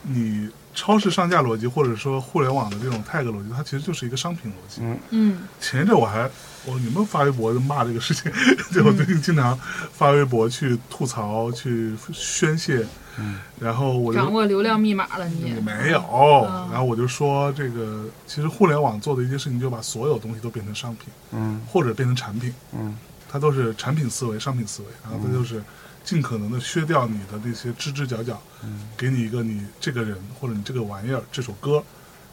[0.00, 4.80] 你超市上架逻辑或者说互联网的这种 tag 逻辑，它其实就是一个商品逻辑。
[4.82, 4.98] 嗯。
[5.10, 6.26] 嗯，前一阵我还
[6.66, 8.30] 我有没有发微博就骂这个事情？
[8.72, 9.58] 就我最近经常
[9.92, 12.86] 发微博去吐槽、去宣泄，
[13.18, 13.38] 嗯。
[13.58, 15.50] 然后我掌握流量密码了你。
[15.50, 15.60] 也。
[15.60, 16.00] 没有，
[16.48, 16.68] 嗯。
[16.70, 21.60] 然后我就说这个其实互联网做的一件事情，就把所有东西都变成商品，嗯。
[21.66, 22.96] 或者变成产品，嗯。
[23.32, 25.62] 它都是产品思维、商品思维，然后它就是
[26.04, 28.88] 尽可能的削掉你的那些枝枝角角，嗯。
[28.98, 31.82] 给你一个你这个人或者你这个玩意儿、这首歌、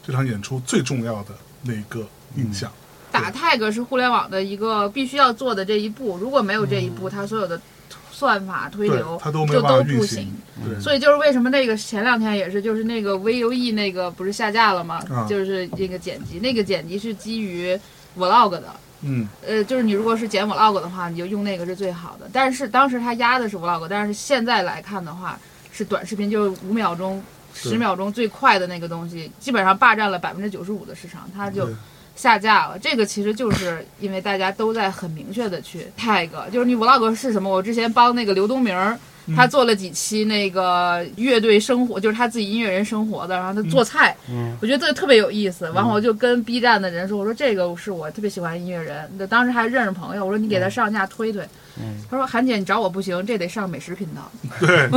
[0.05, 1.29] 这场演出最重要的
[1.61, 2.05] 那一个
[2.35, 2.69] 印象。
[3.11, 7.59] 打 tag 是互联网的一个必须要做的这一步，如果没有这一步，它所有的
[8.11, 10.33] 算法推流，它都没就都不行。
[10.67, 14.99] 对，所以就是为什么那个前两天也是，就是那个 VUE 那个不是下架了吗？
[15.09, 17.79] 啊就是那个剪辑，那个剪辑是基于
[18.17, 18.63] Vlog 的。
[19.01, 22.27] 嗯，呃，就是你如果是剪 Vlog 的话，你就用那个是最好的。
[22.33, 25.39] 但是当时它压的是 Vlog，但是现在来看的话，
[25.71, 31.75] 是短视频，就是五秒钟、对十秒钟最快的那个东西，基本上霸占了百分之九十五的市场，它就对
[32.17, 32.77] 下架了。
[32.77, 37.49] 这个其实就是因为大家都在很明确的去 tag，就是你 Vlog 是什么？
[37.49, 38.99] 我之前帮那个刘东明儿。
[39.35, 45.69] 他做了几期那个乐队生活，就是他自己音乐人生活的，然后他做菜，嗯我觉得这个特别有意思。
[45.71, 51.41] 完后我就跟 B 站的人说，我说这个是我特别喜欢音乐人，那当时还认识朋友，我说你给他上架推推。
[51.79, 54.31] 嗯他说韩姐你找我不行，这得上美食频道。
[54.59, 54.89] 对，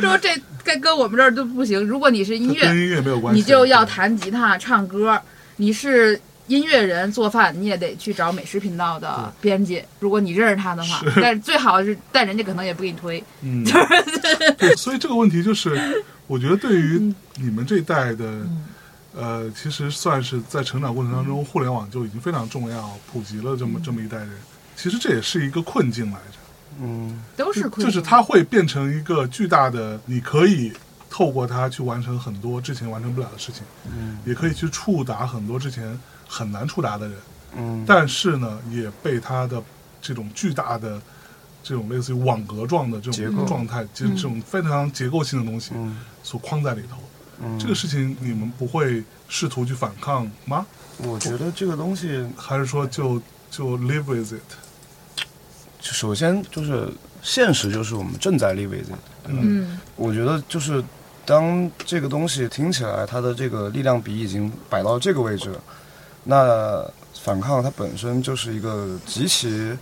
[0.00, 0.28] 说这
[0.62, 5.18] 跟跟我们这儿都不行，如果你是音乐跟，音乐没有关系，你就要弹吉他、唱歌。
[5.56, 6.20] 你是
[6.50, 11.00] 音乐人做饭，你也得去找美食频道的编辑，如果你认识他的话。
[11.14, 13.22] 但是最好是，但人家可能也不给你推。
[13.42, 13.64] 嗯，
[14.58, 18.40] 对，所以这个问题就是， 我觉得对于你们这一代的，
[19.14, 24.32] 呃，其实算是在成长过程当中，互联网就已经非常重要，普及了这么这么一代人。
[24.74, 26.38] 其实这也是一个困境来着。
[26.80, 30.72] 嗯，都是困就是它会变成一个巨大的，你可以
[31.08, 35.98] 透过它去完成很多之前完成不了的事情，嗯，也可以去触达很多之前
[36.32, 37.16] 很难触达的人，
[37.56, 39.60] 嗯，但是呢，也被他的
[40.00, 41.02] 这种巨大的
[41.60, 46.96] 这种类似于网格状的这结构种状态，就是这种非常结构性的东西嗯所框在里头。
[47.42, 50.64] 嗯，这个事情你们不会试图去反抗吗？
[50.98, 53.20] 我觉得这个东西，还是说就
[53.50, 54.52] 就 live with it？
[55.80, 56.88] 首先就是
[57.22, 58.98] 现实，就是我们正在 live with it。
[59.26, 60.84] 嗯我觉得就是
[61.24, 65.54] 当这个东西听起来它的这个力量比已经摆到这个位置，
[66.24, 66.84] 那
[67.22, 69.76] 反抗它本身就是一个极其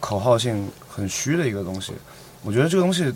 [0.00, 1.92] 口号性很虚的一个东西。
[2.42, 3.12] 我觉得这个东西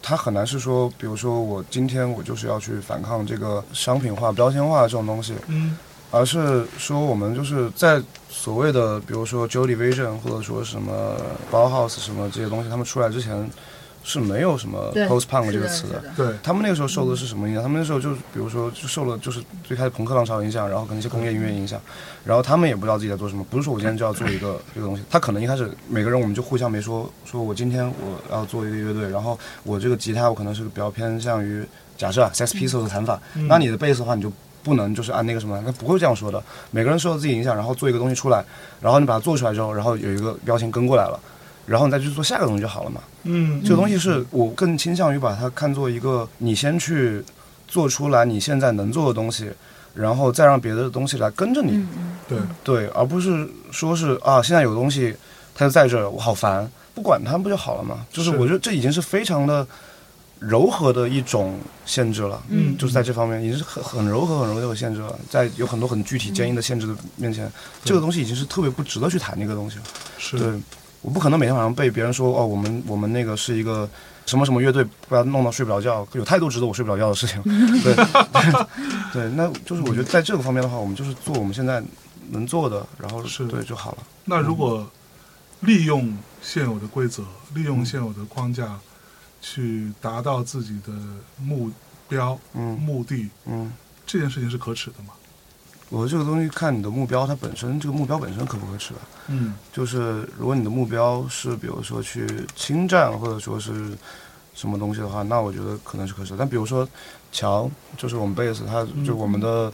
[0.00, 5.76] 它很难是说，比如说我今天我就是要去反抗这个商品化、标签化这种东西，嗯
[6.10, 11.16] 而是说我们就是在所谓的，比如说 Joy Division 或者说什么
[11.50, 13.50] Bauhaus 什么这些东西，他们出来之前
[14.04, 17.62] 是没有什么 post punk 这个词的对，他们那个时候受的是什么影响？
[17.62, 21.80] 他们那时候就比如说就受了就是最开始朋克浪潮影响，然后可能一些工业音乐影响，
[22.24, 23.44] 然后他们也不知道自己在做什么。
[23.50, 31.64] 不是说我今天就要做一个这个东西，他可能一开始每个人我们就互相没说，说我今天我要做一个乐队，然后我这个吉他我可能是比较偏向于
[31.96, 34.32] 假设啊 Sex Pistols 的弹法，那你的贝斯的话你就。
[34.64, 36.40] 不能就是按那个什么，他不会这样说的。
[36.70, 38.44] 每个人受到自己影响，然后做一个东西出来，
[38.80, 41.18] 然后你把它做出来之后，然后有一个标签跟过来了，
[41.66, 43.00] 然后你再去做下个东西就好了嘛。
[43.24, 47.24] 嗯，这个东西是我更倾向于把它看作一个，你先去
[47.68, 49.50] 做出来你现在能做的东西，
[49.94, 52.16] 然后再让别的东西来跟着你，嗯嗯。
[52.28, 55.14] 对，对，而不是说是啊，现在有东西
[55.54, 58.06] 它就在这儿，我好烦，不管它不就好了嘛？
[58.10, 59.66] 就是是我觉得这已经是非常的
[60.38, 62.42] 柔和的一种限制了。
[62.48, 67.50] 嗯就是在这方面已经是很很柔和、很柔和的限制了，在有很多很具体、坚硬的限制的面前，
[67.84, 69.82] 这个东西已经是特别不值得去谈的一个东西了。
[70.18, 70.48] 是，对，
[71.02, 73.88] 我不可能每天晚上被别人说哦，我们我们那个是一个
[74.24, 77.42] 什么什么乐队，不要弄到睡不着觉，有太多值得我睡不着觉的事情。
[77.82, 77.94] 对，
[79.12, 81.82] 对，那就是我觉得在这个方面的话，我们就是做我们现在
[82.30, 83.98] 能做的，然后是对就好了。
[84.24, 84.88] 那如果
[85.60, 87.24] 利用现有的规则，
[87.54, 88.78] 利用现有的框架，
[89.40, 90.92] 去达到自己的
[91.36, 91.70] 目
[92.08, 93.72] 标、嗯目的，嗯，
[94.06, 95.14] 这件事情是可耻的吗？
[95.92, 99.00] 我这个东西看你的目标，它本身这个目标本身可不可耻吧？
[99.28, 102.26] 嗯就是如果你的目标是比如说去
[102.56, 103.92] 侵占或者说是
[104.54, 106.34] 什么东西的话，那我觉得可能是可耻。
[106.38, 106.88] 但比如说
[107.30, 109.70] 乔，就是我们贝斯，他就我们的、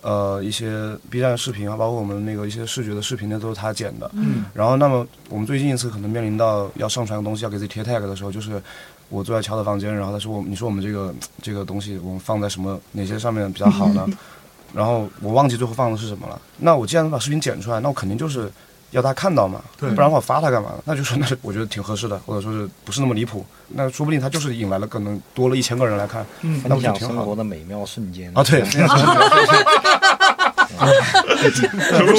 [0.00, 4.10] 呃一些 B 站视频啊，包括我们那个一些视觉的视频那，都是他剪的。
[4.14, 8.62] 嗯然后，那么我们最近一次可能面临到要上传的东西，要给自己贴 tag 的时候，就是
[9.10, 14.06] 我坐在乔的房间，然后他说我你说我们这个这个东西我们放在什么哪些上面比较好呢？
[14.74, 16.38] 然后我忘记最后放的是什么了。
[16.58, 18.50] 那我既然能把视频剪出来，那我肯定就是
[18.90, 20.78] 要他看到嘛，对不然的话我发他干嘛呢？
[20.84, 23.44] 那就是 那我觉得挺合适的，或者说是不是那么离谱？
[23.68, 28.42] 那说不定他就是引来了可能多了一千个人来看，嗯那分享不就挺好的生活的美妙瞬间啊？
[28.44, 28.64] 对，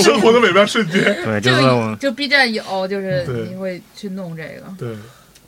[0.03, 1.03] 生活的美妙瞬间。
[1.23, 4.63] 对，这就就 B 站有，就是对你会去弄这个。
[4.77, 4.95] 对，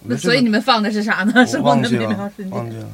[0.04, 1.32] 那所以你们放的是啥呢？
[1.36, 2.88] 我 生活的美妙瞬，间。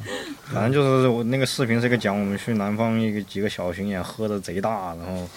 [0.52, 5.28] 反正就是我那个视频是个讲我们去南方一个几个小巡演，喝的贼大，然后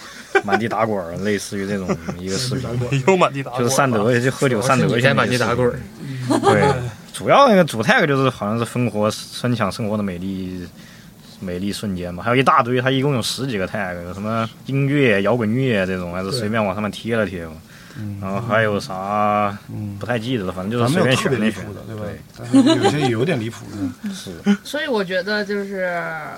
[0.44, 5.78] 满地打滚儿，类似于这种一个视频， 又满地打滚就是善德，就喝酒善德去你该满地打滚儿。
[6.40, 6.62] 对，
[7.12, 10.66] 主要那个主 tag 就是好像是生活分享生活的美丽
[11.40, 17.54] 美丽瞬间嘛，还有一大堆，它一共有十几个 tag，有什么音乐、摇滚乐这种，还是随便往上面贴了贴嘛。
[17.98, 22.02] 嗯然后还有啥嗯不太记得了，反正就是随便没有特别离选那选谱的，对吧
[22.52, 22.84] 对？
[22.84, 24.10] 有些有点离谱的。
[24.14, 24.30] 是
[24.64, 25.90] 所以我觉得就是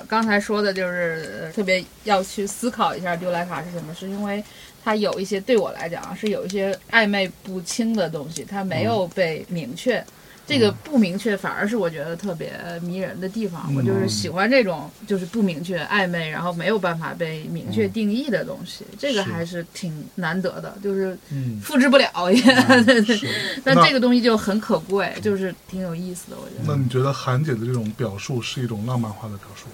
[0.09, 4.43] 刚才说的，就是呃特别要去思考一下丢莱卡是什么，是因为
[4.85, 10.05] 它有一些对我来讲啊是有一些暧昧不清的东西，它没有被明确。
[10.47, 22.42] 这个不明确反而是我觉得特别迷人的地方，我就是喜欢这种就是不明确、暧昧，然后没有办法被明确定义的东西，这个还是挺难得的，就是嗯，复制不了也。
[22.84, 23.18] 对对。
[23.64, 26.74] 但那这个东西就很可贵，就是挺有意思的，我觉得。
[26.74, 29.66] 那你觉得韩姐的这种表述是一种浪漫化的表述？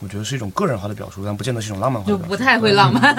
[0.00, 2.16] 我觉得是一种个人化的表述，但不见得是一种浪漫化的。
[2.16, 3.14] 就不太会浪漫。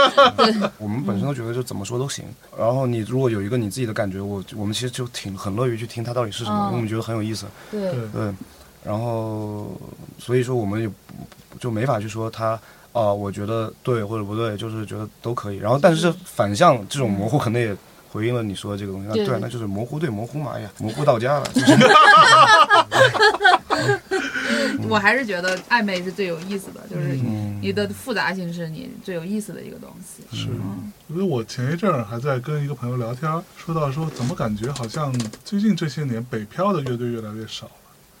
[0.78, 2.24] 我们本身都觉得就怎么说都行。
[2.58, 7.46] 然后你如果有一个你自己的感觉，我我们其实就挺很乐于去听它到底是什么，嗯因为我们觉得很有意思。
[7.70, 8.34] 对，对，
[8.84, 9.70] 然后
[10.18, 10.90] 所以说我们也
[11.58, 12.58] 就没法去说它
[12.92, 15.58] 啊、我觉得对或者不对，就是觉得都可以。
[15.58, 17.74] 然后，但是反向这种模糊，可能也
[18.10, 19.08] 回应了你说的这个东西。
[19.08, 21.46] 那对啊，对对那就是模糊对模糊嘛，哎呀，模糊到家了。
[21.54, 21.76] 就 是
[24.88, 30.22] 我还是觉得暧昧是最有意思的，就是嗯你的复杂性是你最有意思的一个东西。
[30.36, 35.12] 是嗯，因为我前一阵儿还在跟一个朋友聊天，说到说怎么感觉好像
[35.44, 37.70] 最近这些年北漂的乐队越来越少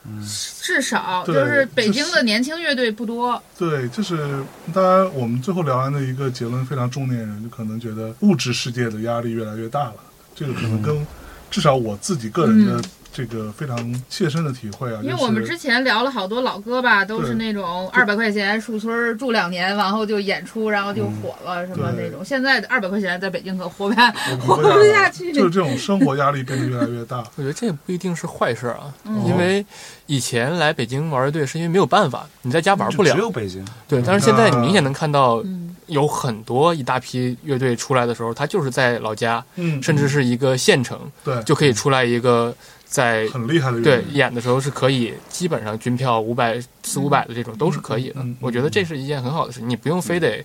[0.04, 0.26] 了。
[0.60, 4.42] 至少就是北京的年轻乐队不多，对，就是
[4.72, 9.94] 当然我们最后聊完的一个结论非常中年人，就可能觉得物质世界的压力越来越大了。
[10.34, 11.06] 这个可能跟
[11.50, 12.82] 至少我自己个人的
[13.12, 22.24] 这个非常切身的体会啊，嗯因为我们之前聊了好多老歌吧，都是那种二百块钱树村儿住两年，然后就演出，然后就火了什么那种。
[22.24, 24.10] 现在二百块钱在北京可活不下，
[24.46, 25.32] 活活不下去。
[25.32, 27.18] 就是这种生活压力变得越来越大。
[27.36, 29.64] 我觉得这也不一定是坏事啊，嗯因为
[30.06, 33.18] 以前来北京玩乐队是因为没有办法，你在家玩不了只。
[33.20, 42.54] 有北京，对，但是现在你明显能看到嗯，有很多一大批乐队出来的时候，他就是在老家，嗯，甚至是一个县城，对，就可以出来一个
[42.90, 44.02] 在很厉害的对。
[44.10, 48.36] 演的时候是可以基本上均票五百四五百的这种都是可以的嗯嗯嗯。
[48.40, 50.44] 我觉得这是一件很好的事情，你不用非得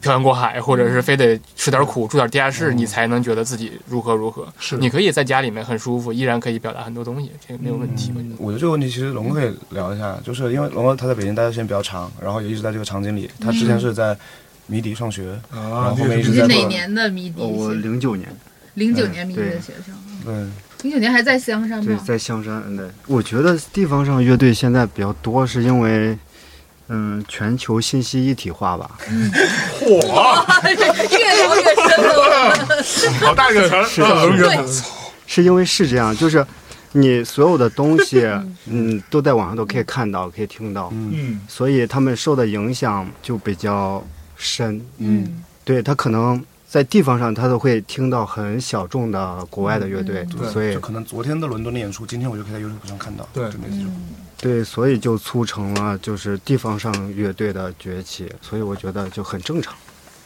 [0.00, 4.52] 漂洋过海，或者是非得吃点苦住点地下室，你才能觉得自己如何如何。
[4.58, 8.10] 是你可以在家里面很舒服，依然可以表达很多东西，这个没有问题。
[8.16, 8.34] 我觉得。
[8.38, 13.30] 我觉得这个问题其实龙哥可以聊一下，就是因为龙哥他在北京待的时间比较长，然后也一直在这个场景里。
[13.38, 14.16] 他之前是在
[14.66, 16.68] 迷笛上学，然啊，后后面是哪直在做。
[16.68, 17.80] 年的迷笛哦，我学？
[17.80, 18.28] 零九年，
[18.74, 20.34] 零九年迷笛的学生，对，
[20.82, 22.62] 零九年还在香山吗对，在香山。
[22.66, 26.16] 嗯对，我觉得地方上乐队现在比较多，是因为，
[26.88, 28.90] 嗯，全球信息一体化吧。
[29.78, 29.86] 火
[30.68, 30.76] 越
[31.36, 32.56] 聊越深了。
[33.20, 34.02] 好大一个词儿，是
[35.26, 36.44] 是因为是这样，就是
[36.92, 38.26] 你所有的东西，
[38.66, 44.04] 嗯，都在网上都可以看到，可以听到，嗯嗯所以他们受的影响就比较
[44.36, 44.84] 深。
[44.98, 53.28] 嗯，对他可能在地方上，他都会听到很小众的国外的乐队，对所以就可能昨天的伦敦的演出，今天我就可以在 YouTube 上看到。
[53.34, 53.44] 对。
[54.38, 59.74] 对，所以就促成了就是地方上乐队的崛起，所以我觉得就很正常。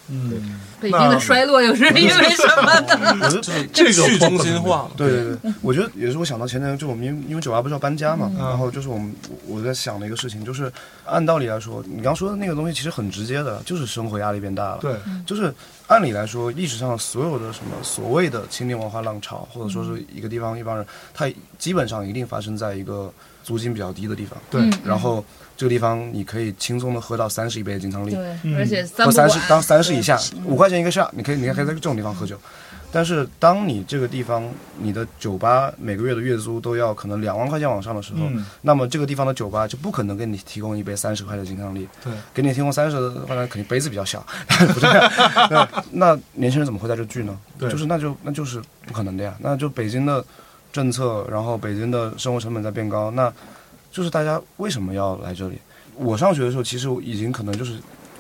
[0.09, 3.19] 嗯，北京的衰落又是因为什么呢？
[3.25, 9.13] 我就这个去中心化，对对对，我觉得也是我想到前天就我们因为因为酒吧不是要搬家嘛，嗯然后就是我们
[9.49, 10.73] 我我在想的一个事情，就是
[11.05, 14.79] 按道理来说，你刚说的那个东西其实很直接的，就是生活压力变大了。
[14.81, 14.95] 对，
[15.27, 15.53] 就是
[15.89, 20.85] 按理来说，历史上所有的什么所谓的青年文化浪潮，或者说是一个地方一帮人，
[21.15, 23.13] 他基本上一定发生在一个
[23.45, 25.25] 租金比较低的地方，对嗯然后
[25.57, 32.37] 这个地方你可以轻松的喝到三十一杯的金汤力，对，嗯而且三十当三十以下，五块钱一个下，你可以你可以在这种地方喝酒。
[32.93, 44.25] 但是当你这个地方你的酒吧每个月的月租都要可能两万块钱往上的时候，嗯那么这个地方的酒吧就不可能给你提供一杯三十块的金汤力，对，给你提供三十的话，那肯定杯子比较小，
[44.73, 45.11] 不这样。
[45.51, 47.39] 那那年轻人怎么会在这聚呢？
[47.59, 49.35] 对就是那就那就是不可能的呀。
[49.41, 50.25] 那就北京的
[50.73, 53.33] 政策，然后北京的生活成本在变高，那
[53.91, 55.59] 就是大家为什么要来这里？
[55.95, 57.79] 我上学的时候，其实已经可能就是，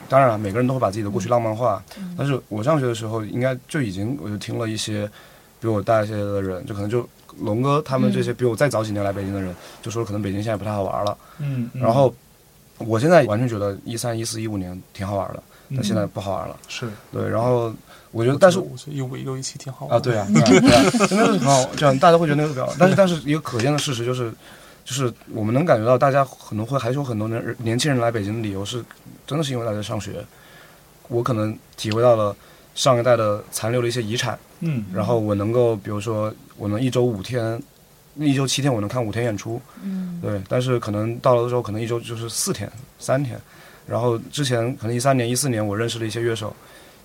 [0.08, 1.82] 当然了，每个人都会把自己的过去浪漫化，
[2.16, 5.08] 但是我上学的时候，应该就已经我就听了一些
[5.60, 7.08] 比我大一些的人，就可能就
[7.40, 11.16] 龙哥他们这些比我再早几年来北京的人，就说可能北京现在不太好玩了。
[11.38, 11.82] 嗯，嗯。
[11.82, 12.14] 然后
[12.78, 16.56] 我现在完全觉得一三、一四、一五年挺好玩的，但嗯现在不好玩了。
[16.68, 16.88] 是。
[17.12, 17.72] 对，然后
[18.12, 22.74] 我觉得，但是我觉得一五一六一七挺好玩啊，对啊，对啊，对啊，真的是很好，这样大家会觉得那个比较好。
[22.78, 24.32] 但是，但是一个可见的事实就是，
[24.86, 28.82] 就是我们能感觉到，大家可能会还是有很多人年轻人来北京的理由是，
[29.26, 30.24] 真的是因为大家上学。
[31.08, 32.34] 我可能体会到了
[32.74, 37.60] 上一代的残留的一些遗产，嗯，然后我能够，比如说，我能一周五天，
[38.16, 43.38] 一周七天我能看五天演出，嗯，对，但是可能到了的时候，可能一周就是四天、三天。
[43.86, 46.54] 然后之前可能一三年、一四年，我认识了一些乐手，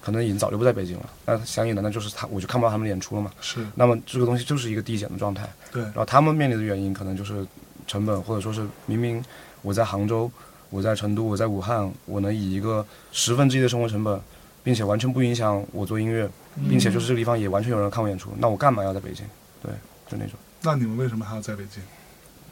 [0.02, 1.10] 可能已经早就不在北京了。
[1.26, 3.32] 那相应的，那就是他，我就看不到他们的演出了嘛。
[3.40, 5.48] 是那么这个东西就是一个递减的状态。
[5.72, 7.46] 对然后他们面临的原因可能就是
[7.92, 9.22] 成本，或者说是明明
[9.62, 10.32] 我在杭州、
[10.70, 14.18] 我在成都、我在武汉，我能以一个十分之一的生活成本，
[14.64, 16.30] 并且完全不影响我做音乐，
[16.70, 19.26] 并且就是这个地方也完全有人看我演出，那我干嘛要在北京？
[19.62, 19.70] 对，
[20.10, 20.40] 就那种。
[20.62, 21.84] 那你们为什么还要在北京？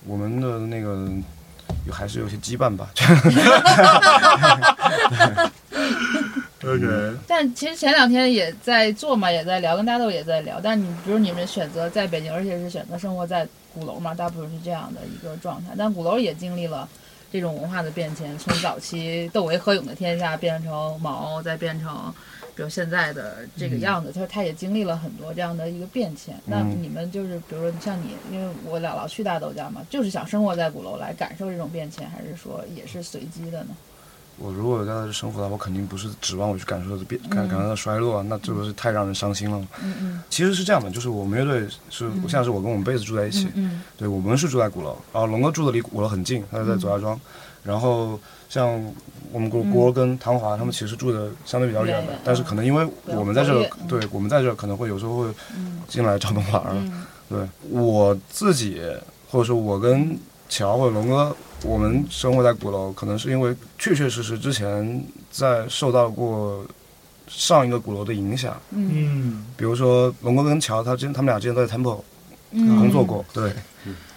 [0.05, 1.07] 我们的那个
[1.87, 2.89] 有还是有些羁绊吧。
[6.69, 10.59] OK，但其实前两天也在做嘛，也在聊，跟大豆也在聊。
[10.61, 15.71] 但你比如你们选择在北京，而且是选择生活在鼓楼嘛，大部分是这样的一个状态。
[15.77, 16.87] 但鼓楼也经历了
[17.31, 22.13] 这种文化的变迁，从早期窦唯何勇的天下变成毛，再变成
[22.55, 26.35] 比如现在的这个样子，他说他也经历了很多这样的一个变迁。
[26.45, 33.69] 那嗯你们就是比如说像你，因为我姥姥去大豆家嘛，就是想生活在鼓楼来感受这种变迁，还是说也是随机的呢？
[34.41, 39.67] 我如果在这生活的话，我肯定不是指望我去感受的变感感受到衰落啊，那这不是太让人伤心了吗？
[39.83, 40.23] 嗯嗯。
[40.29, 47.19] 其实是这样的，就是我们乐队是嗯现在是我跟我们贝斯住在一起，嗯对我们是住在鼓楼，然后龙哥住的离鼓楼很近，他是在左家庄，
[47.63, 48.67] 然后像
[49.31, 49.71] 我们郭嗯。
[49.71, 55.27] 郭跟唐华他们其实住的相对比较远的，但是可能因为我们在这对我们在这儿可能会有时候会
[55.57, 55.81] 嗯。
[55.87, 57.05] 进来找他们玩儿，嗯。
[57.27, 58.81] 对我自己，
[59.29, 60.17] 或者说我跟
[60.49, 66.65] 乔或者龙哥，我们生活在鼓楼，可能是因为确确实实之前在受到过
[67.27, 72.01] 上一个鼓楼的影响，嗯嗯比如说龙哥跟乔，他之前他们俩之前都在 Temple
[72.51, 73.53] 嗯，工作过，对。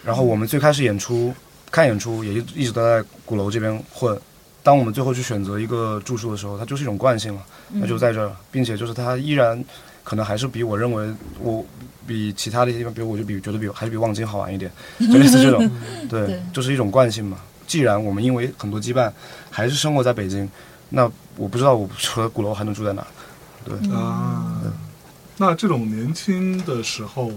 [0.03, 1.33] 然后我们最开始演出
[1.71, 4.19] 看演出也一一直都在鼓楼这边混。
[4.65, 9.63] 当我们最后去选择一个住宿的时候，它就是一种惯性了，嗯那就在这儿，并且就是它依然
[10.05, 11.65] 可能还是比我认为我
[12.07, 15.71] 比其他的一些地方，比如我就比觉得比还是比望京好玩一点， 就类似这种，
[16.09, 17.39] 对对，就是一种惯性嘛。
[17.67, 19.11] 既然我们因为很多羁绊
[19.51, 20.49] 还是生活在北京，
[20.91, 23.07] 那我不知道我除了鼓楼还能住在哪。
[23.65, 23.75] 对。
[23.91, 24.61] 啊，
[25.39, 27.33] 那这种年轻的时候，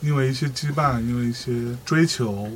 [0.00, 2.48] 因为一些羁绊，因为一些追求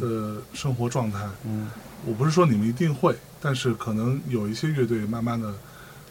[0.00, 1.68] 的生活状态，嗯。
[2.04, 5.52] 我不是说你们一定会，但是可能有一些乐队慢慢的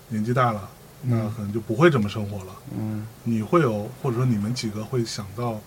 [0.09, 0.67] 年纪大了，
[1.07, 2.55] 那可能就不会这么生活了。
[2.77, 5.59] 嗯，你会有，或者说你们几个会想到，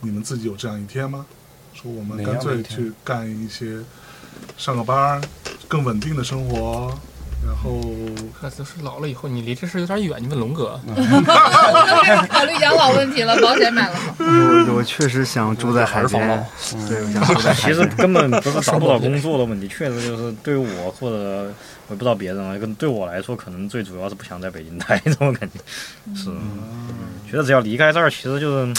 [0.00, 1.26] 你们自己有这样一天吗？
[1.74, 3.80] 说我们干脆去干一些
[4.58, 5.22] 上个班儿，
[5.68, 6.94] 更稳定的生活，
[7.44, 7.80] 然后
[8.40, 10.80] 那就是老了以后，你离这事有点远，你问龙哥。
[12.28, 14.14] 考虑养老问题了，保险买了吗？
[14.18, 16.46] 我我确实想住在海边，
[16.88, 17.84] 对，我想住在海其 实。
[17.96, 21.52] 根本不是找不找工作的问题，确实就是对我或者
[21.88, 25.58] 我也不知道别人啊，跟对我来说，可能最主要是不想在北京待，这种感觉
[26.14, 26.30] 是，
[27.30, 28.74] 觉得只要离开这儿，其实就是。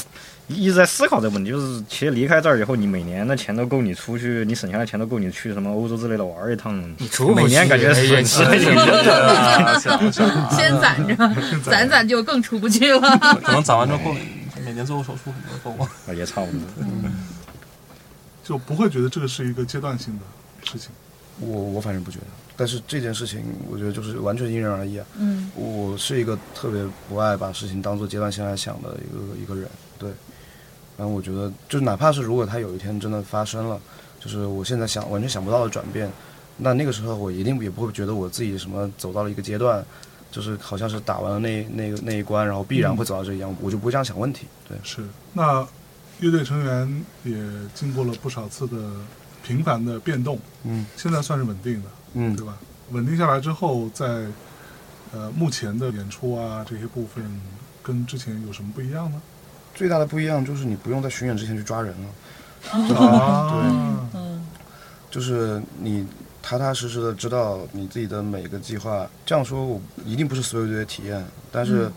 [0.47, 6.77] 一直在思考这个问题，就是其实离开这儿以后，你每年的钱都够你出去，你省下来钱都够你去什么欧洲之类的玩一趟。
[6.97, 9.79] 你出不去每年感觉损失你挺多的。
[10.51, 11.15] 先攒着，
[11.63, 12.99] 攒攒就更出不去了。
[13.41, 14.13] 可能攒完之后
[14.65, 15.83] 每年做个手术，可能够。
[15.83, 16.61] 啊也差不多。
[18.43, 20.91] 就不会觉得这个是一个阶段性的事情。
[21.39, 22.25] 我我反正不觉得，
[22.57, 25.05] 但是这件事情，我觉得就是完全因人而异啊。
[25.17, 30.09] 嗯我是一个特别不爱把事情当做阶段性来想的一个一个人，对。
[30.97, 33.79] 然后我觉得，就哪怕是如果他有一天真的发生了，
[34.19, 36.09] 就是我现在想完全想不到的转变，
[36.57, 39.83] 那那个时候我一定也不会觉得我自己什么走到了一个阶段，
[40.31, 44.45] 就是好像是打完了那那个那一关，然后必然会走到这一样，我就不会这样想问题。
[44.67, 45.67] 对，是，那
[46.19, 47.35] 乐队成员也
[47.73, 48.77] 经过了不少次的
[49.43, 52.57] 频繁的变动，嗯现在算是稳定的，嗯对吧？
[52.91, 54.27] 稳定下来之后，在
[55.11, 57.23] 呃目前的演出啊这些部分，
[57.81, 59.19] 跟之前有什么不一样呢？
[59.73, 62.95] 最大的不一样就是你不用在巡演之前去抓人了。
[62.95, 63.51] 啊，
[64.13, 64.45] 嗯
[65.11, 66.07] 就是你
[66.41, 69.07] 踏踏实实的知道你自己的每个计划。
[69.25, 71.91] 这样说，我一定不是所有队的体验，但是，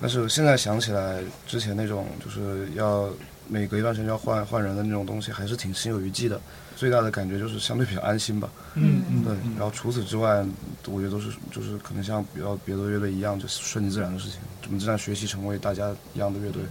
[0.00, 3.08] 但是现在想起来，之前那种就是要
[3.48, 6.40] 每隔一段时间要换换人的那种东西，还是挺心有余悸的。
[6.76, 8.48] 最大的感觉就是相对比较安心吧。
[8.74, 10.44] 嗯嗯，对，嗯然后除此之外，
[10.86, 14.38] 我觉得都是就是可能像比较别的乐队一样，就顺其自然的事情。
[14.66, 16.62] 我们正在学习成为大家一样的乐队，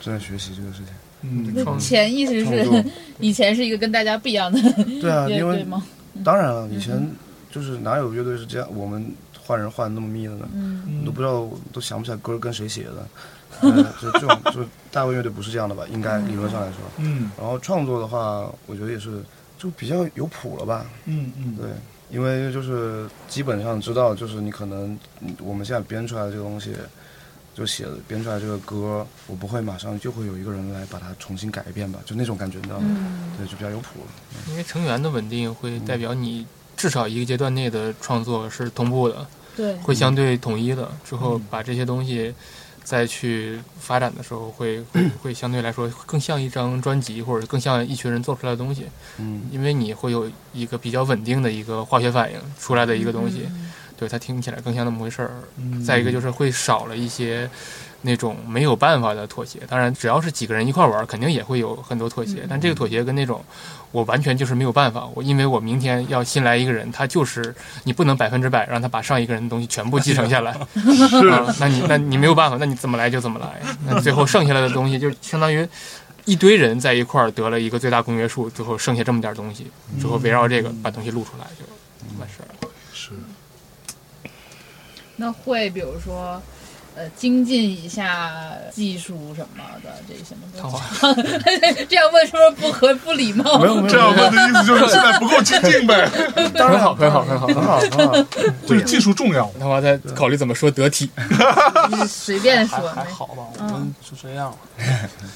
[0.00, 0.88] 正在学习这个事情。
[1.22, 2.84] 嗯那潜意识是
[3.20, 4.58] 以前是一个跟大家不一样的
[5.02, 5.64] 对啊，因为？
[6.24, 6.98] 当然了，以前
[7.50, 10.48] 就是哪有乐队是这样，我们换人换的那么密的呢？
[10.54, 13.06] 嗯你都不知道，都想不起来歌跟谁写的。
[13.62, 15.84] 呃，就这种，就大卫乐队不是这样的吧？
[15.90, 16.76] 应该理论上来说。
[16.98, 19.20] 嗯然后创作的话，我觉得也是，
[19.58, 20.86] 就比较有谱了吧？
[21.06, 21.68] 嗯嗯，对，
[22.10, 26.72] 因为就是基本上知道，就是你可能嗯我们现在编出来的这个东西，
[27.52, 31.98] 就写的编出来这个歌，我不会马上就会有一个人来把它重新改一遍吧？
[32.06, 32.86] 就那种感觉，你知道吗？
[32.88, 34.12] 嗯对，就比较有谱了。
[34.48, 36.46] 因为成员的稳定会代表你
[36.76, 40.90] 至少一个阶段内的创作是同步的，对，会相对统一的。
[41.04, 42.34] 之后嗯把这些东西
[42.82, 48.86] 再去发展的时候，会会会相对来说更像一张专辑，或者更像一群人做出来的东西。
[49.18, 55.30] 嗯因为你会有一个比较稳定的一个化学反应出来的一个东西，嗯对它听起来更像那么回事儿。
[55.58, 57.48] 嗯再一个就是会少了一些
[58.02, 59.60] 那种没有办法的妥协。
[59.68, 62.46] 当然，只要是几个人一块玩儿，肯定也会有很多妥协。
[62.48, 63.44] 但这个妥协跟那种
[63.92, 67.54] 我完全就是没有办法，我因为我明天要新来一个人，他就是
[67.84, 70.52] 你不能百分之百让他把上一个人的东西全部继承下来，
[71.32, 73.60] 啊，那你那你没有办法，那你怎么来就怎么来。
[73.86, 75.68] 那最后剩下来的东西就相当于。
[76.26, 79.66] 一堆人在一块儿得了一个最大公约数，最后剩下这么点儿东西，
[79.98, 81.64] 最后围绕这个把东西录出来就
[82.20, 82.70] 完事儿了。
[82.92, 83.12] 是
[85.16, 86.40] 那会比如说，
[87.00, 88.30] 呃精进一下
[88.70, 90.44] 技术什么的这些吗？
[91.88, 93.58] 这样问是不是不合不礼貌？
[93.58, 96.06] 没有没有这样问的意思就是现在不够精进呗。
[96.54, 97.46] 很好，很好，很好。
[97.46, 98.26] 很好很好，
[98.66, 99.50] 对，技术重要。
[99.58, 101.08] 他妈在考虑怎么说得体，
[101.90, 104.54] 你随便说还，好吧，我嗯们就这样。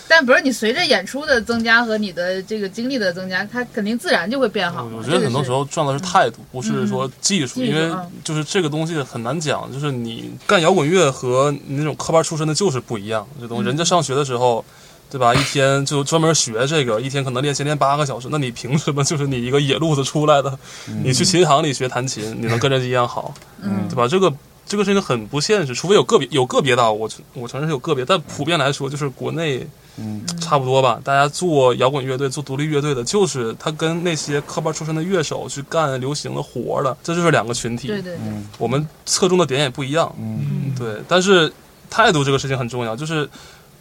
[0.07, 4.93] 但不是你随着演出的增加和你的这个经历的增加，它肯定自然就会变好嘛。
[4.99, 13.27] 我觉得很多时候重要的是态度，不是说技术，因为嗯就是这个东西很难讲，就是你干摇滚乐和你那种科班出身的就是不一样。
[13.41, 14.65] 这东西，人家上学的时候。
[15.11, 15.33] 对吧？
[15.33, 20.59] 一天就专门学这个，一天可能练琴练八个小时，那你凭什么就是你一个野路子出来的？
[21.05, 23.33] 你去琴行里学弹琴，你能跟人家一样好，
[23.63, 24.09] 嗯对吧？
[24.09, 24.33] 这个
[24.67, 29.65] 这个是一个很不现实，除非有个别有个别的啊，我我承认是有个别，但普遍来说就是国内
[29.97, 31.01] 嗯差不多吧。
[31.05, 37.89] 大家做摇滚乐队、做独立乐队的，就是他跟那些科班出身的乐手去干流行的活儿的，这就是两个群体。
[37.89, 40.15] 对对对，嗯我们侧重的点也不一样。
[40.19, 41.53] 嗯对，但是
[41.89, 43.29] 态度这个事情很重要，就是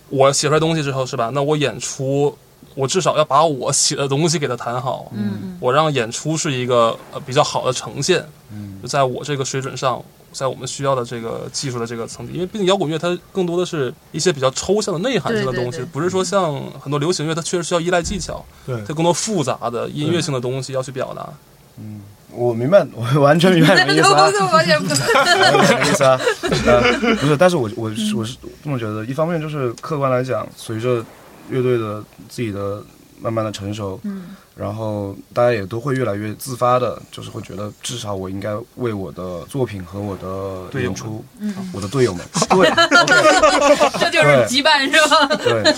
[0.10, 1.32] 我写出来东西之后，是吧？
[1.34, 2.38] 那我演出，
[2.76, 10.04] 我至少要把我写的东西给他弹好，嗯嗯我让演出是一个呃比较好的呈现，嗯就在我这个水准上，
[10.34, 21.30] 在我们需要的这个技术的这个层级，因为毕竟摇滚乐它更多的是一些比较抽象的内涵性的东西，对对对不是说像很多流行乐，它确实需要依赖技巧，对它更多复杂的音乐性的东西要去表达。
[21.78, 22.02] 嗯，
[22.32, 24.26] 我明白， 我完全明白你的意思啊。
[24.26, 26.20] 我什么意思啊？
[26.66, 26.82] 呃，
[27.16, 31.04] 不是，但是我我是我是这么觉得，一方面就是客观来讲，随着
[31.50, 32.84] 乐队的自己的
[33.22, 42.70] 慢慢的成熟，嗯然后大家也都会越来越自发的，就是会觉得至少我应该为我的作品和我的演出，嗯，我的队友们， 对。
[44.00, 45.36] 这就是羁绊是吧？
[45.38, 45.74] 对，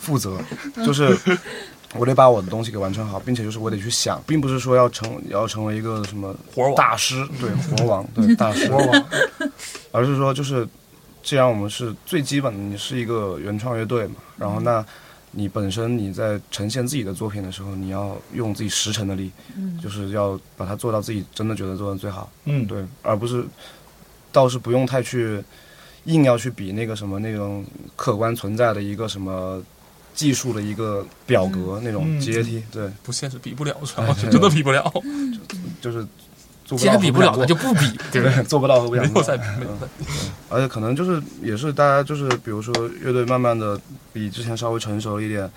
[0.00, 0.38] 负责，
[0.86, 1.14] 就是
[1.94, 9.04] 我得把我的东西给完成好，并且就是我得去想，并不是说要成要成为一个什么活大师，对，活王，对， 大师，活王，
[9.90, 10.66] 而是说就是，
[11.22, 14.82] 既然我们是最基本的，你是一个原创乐队嘛，然后那。
[15.34, 19.78] 你本身你在呈现自己的作品的时候，你要用自己十成的力，嗯。
[19.82, 23.44] 就是要把它做到自己真的觉得做的最好，嗯，对，而不是
[24.30, 25.42] 倒是不用太去
[26.04, 27.64] 硬要去比那个什么那种
[27.96, 29.62] 客观存在的一个什么
[30.14, 32.20] 技术的一个表格、那种嗯。
[32.20, 34.92] 阶梯，对，不现实，比不了，主要是 真的比不了，
[35.80, 36.31] 就是做不
[36.76, 38.42] 既到然比不了，那就不比，对不对？
[38.44, 40.04] 做不到和不想做没有再比，没有再比。
[40.48, 43.80] 而且可能就是也是大家就是比如说乐队慢慢的
[44.12, 45.50] 比之前稍微成熟了一点，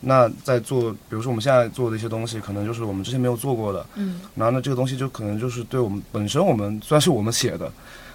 [0.00, 7.70] 那在做，比如说我们现在做的一些东西，可能就是我们之前没有做过的，嗯然后呢这个东西就可能就是对我们本身我们虽然是我们写的，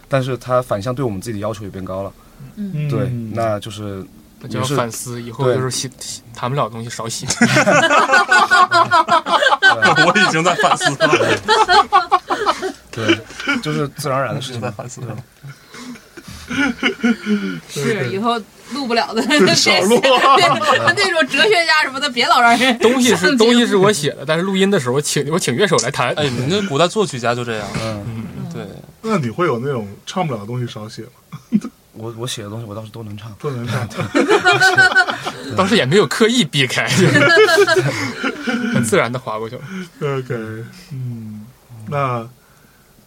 [0.08, 2.12] 但是它反向对我们自己的要求也变高了，
[2.56, 4.06] 嗯对，那就是
[4.40, 7.26] 那就是反思，以后就是写写谈不了的东西少写。
[10.06, 11.08] 我已经在反思了，
[12.98, 14.72] 对，就是自然而然的事情在。
[14.72, 15.16] 反思了。
[17.70, 18.42] 是以后
[18.72, 19.22] 录不了的，
[19.54, 26.14] 少录那种哲学家什么的，别老让人 东西是东西是我写的，但是录音的时候我请我请乐手来弹。
[26.16, 28.66] 哎，你那古代作曲家就这样，嗯，对，
[29.02, 31.10] 那你会有那种唱不了的东西少写吗？
[31.94, 33.36] 我我写的东西我倒是都能唱。
[33.42, 33.86] 都能唱。
[35.58, 36.88] 当时也没有刻意避开，
[38.74, 39.62] 很自然的划过去了。
[40.02, 40.36] OK，
[40.92, 41.46] 嗯，
[41.90, 42.26] 那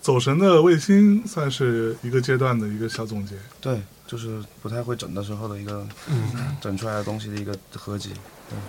[0.00, 3.34] 走神的卫星算是一个阶段的一个小总结。
[3.60, 8.12] 对，就是不太会整的时候的一个嗯整出来的东西的一个合集。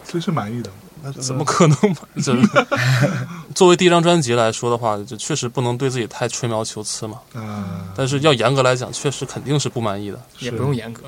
[0.03, 0.70] 所以是满意的。
[1.03, 1.98] 那 怎么可能嘛？
[2.23, 2.36] 这
[3.56, 7.18] 作为第一张专辑来说的话，就确实不能对自己太吹毛求疵嘛。
[7.34, 10.19] 啊，但是要严格来讲，确实肯定是不满意的。
[10.40, 11.03] 也不用严格，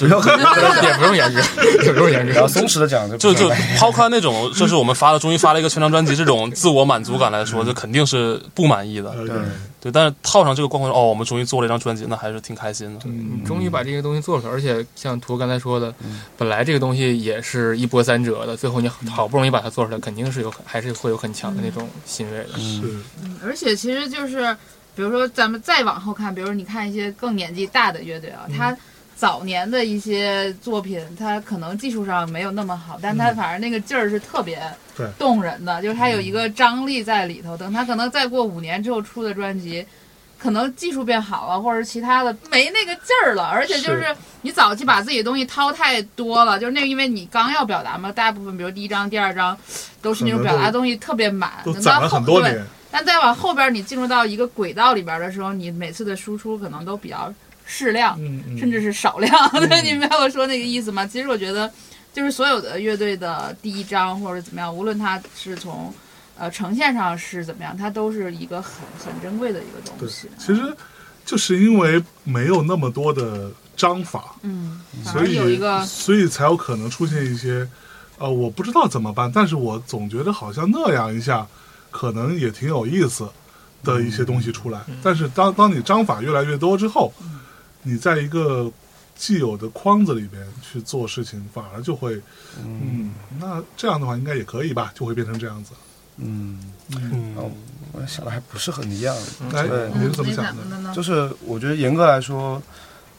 [0.00, 1.40] 也不用严格，
[1.84, 2.32] 也不用严格。
[2.32, 3.48] 然后松弛的讲就就
[3.78, 9.10] 抛开那种，就是我们发了，终于发了一个全张专辑这种自我满足感来说，这肯定是不满意的。
[9.26, 9.36] 对
[9.84, 13.00] 对，但是套上这个光环，哦，我们终于做了一张专辑，那还是挺开心的。
[13.04, 13.44] 嗯。
[13.44, 15.94] 终于把这个东西做出来，而且像图刚才说的，
[16.38, 22.48] 本来这个东西也是一波三折的，最后你好不容易把它做出来，肯定是有还是会有很强的那种欣慰的。
[22.56, 22.80] 嗯。
[22.80, 24.56] 是，嗯而且其实就是，
[24.96, 28.74] 比如说咱们再往后看，比如你看一些更年纪大的乐队啊，他
[29.16, 34.60] 早年的一些作品，它可能技术上没有那么好，但它反正那个劲儿是特别
[35.18, 37.56] 动人的，就是它有一个张力在里头。
[37.56, 39.86] 等它可能再过五年之后出的专辑。
[40.36, 49.56] 可能技术变好了，或者是其他的没那个劲儿了，而且就是是你早期把自己的东西掏太多了，就是那个，因为你刚要表达嘛，大部分比如第一章、第二章
[50.02, 52.62] 都是那种表达东西特别满，都攒了等到后对很多年。
[52.90, 57.32] 但再往后边，你进入到一个轨道里边的时候，你每次的输出可能都比较
[57.64, 58.18] 适量，
[58.58, 59.32] 甚至是少量。
[59.52, 61.06] 对，你明白我说那个意思吗？
[61.06, 61.70] 其实我觉得，
[62.12, 65.92] 就是所有的乐队的第一章或者怎么样，无论它是从
[66.36, 68.72] 呃呈现上是怎么样，它都是一个很
[69.04, 70.62] 很珍贵的一个东对西。，其实
[71.24, 77.66] 就是因为没有那么多的章法，嗯，所以有一个所以才有可能出现一些，
[78.18, 81.46] 呃，我不知道怎么办，但是我总觉得好像那样一下，
[81.90, 83.26] 可能也挺有意思
[83.82, 84.80] 的一些东西出来。
[85.02, 87.12] 但是当当你章法越来越多之后，
[87.84, 88.68] 你在一个
[89.14, 92.20] 既有的框子里边去做事情，反而就会，
[92.64, 95.70] 嗯，那这样的话应该也可以吧，就会变成这样子。
[96.16, 97.50] 嗯，嗯哦，
[97.92, 99.14] 我想的还不是很一样。
[99.52, 100.64] 哎对，你是怎么想的？
[100.80, 100.92] 呢？
[100.94, 102.60] 就是我觉得严格来说，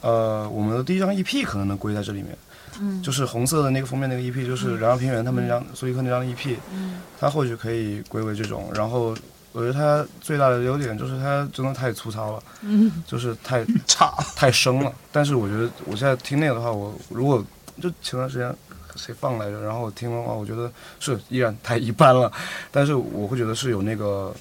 [0.00, 2.36] 呃，我们的第一张 EP 可能能归在这里面，
[2.80, 8.70] 嗯就是红色的那个封面那个 EP，就是燃烧平原他们那张苏伊克那张 EP，嗯它或许可以归为这种。
[8.74, 9.14] 然后
[9.56, 12.92] 我觉得它最大的优点就是它真的太粗糙了，嗯。
[13.06, 14.92] 就是太 差，太生了。
[15.10, 17.42] 但是我觉得我现在听那个的话，我如果
[17.80, 18.54] 就前段时间
[18.96, 20.70] 谁放来着，然后我听的话，我觉得
[21.00, 22.30] 是依然太一般了，
[22.70, 24.34] 但是我会觉得是有那个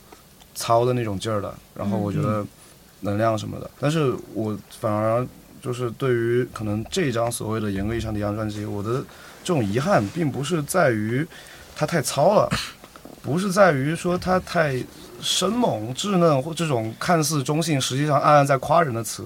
[0.54, 2.46] 糙的那种劲儿的，然后我觉得
[3.00, 5.26] 能量什么的，但是我反而
[5.62, 9.04] 就是对于可能这张所谓的严格意义上的一张专辑，我的
[9.46, 11.26] 这种遗憾并不是在于
[11.74, 12.50] 它太糙了，
[13.22, 14.82] 不是在于说它太
[15.26, 19.24] 生猛稚嫩或这种看似中性，实际上暗暗在夸人的词。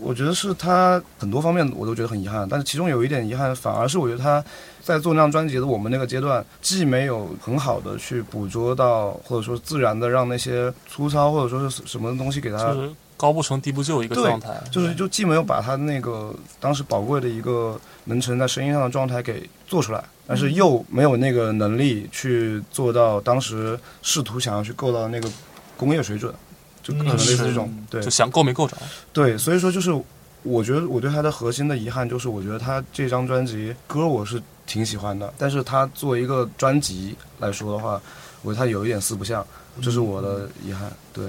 [0.00, 4.42] 我觉得是他很多方面我都觉得很遗憾，但是其中有一点遗憾，反而是我觉得他
[4.80, 25.28] 在做那张专辑的我们那个阶段，既没有很好的去捕捉到，或者说自然的让那些粗糙或者说是什么东西给他就是高不成低不就一个状态，就是就既没有把他那个当时宝贵的一个能承在声音上的状态给做出来，但是又没有那个能力去做到当时试图想要去够到那个
[25.74, 26.32] 工业水准，
[26.82, 28.76] 就可能类似这种、对就想够没够着。
[29.12, 29.90] 对，所以说就是
[30.42, 38.00] 我觉得我对他的核心的遗憾就是，我觉得他这张专辑歌我是挺喜欢的，但是他作为一个专辑来说的话，
[38.42, 39.44] 我觉得他有一点四不像，
[39.80, 40.92] 这是我的遗憾。
[41.12, 41.24] 对，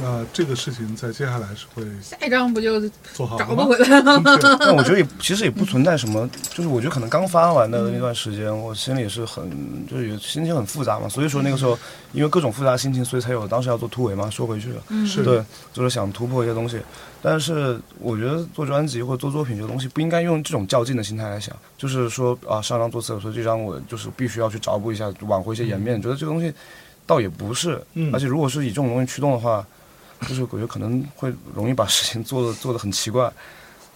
[0.00, 2.80] 那这个事情在接下来是会下一张不就
[3.12, 3.54] 做好了吗？
[3.54, 4.38] 找不回来了吗？
[4.58, 9.50] 但我觉得也其实也不存在什么，就是我觉得可能刚发完的那段时间，我心里是很
[9.86, 11.78] 就是有心情很复杂嘛，所以说那个时候
[12.12, 14.30] 因为各种复杂心情，所以才有当时要做突围嘛。
[14.30, 15.44] 说回去了，嗯是对，
[15.74, 16.80] 就是想突破一些东西。
[17.20, 26.00] 但是我觉得做专辑或者做作品这个东西，不应该用这种较劲的心态来想，就是说啊，上张做次，所以这张我就是必须要去找补一下，挽回一些颜面。
[26.00, 26.52] 觉得这个东西
[27.06, 29.64] 倒也不是，嗯而且如果是以这种东西驱动的话，
[30.28, 33.32] 就是我觉得可能会容易把事情做的做的很奇怪。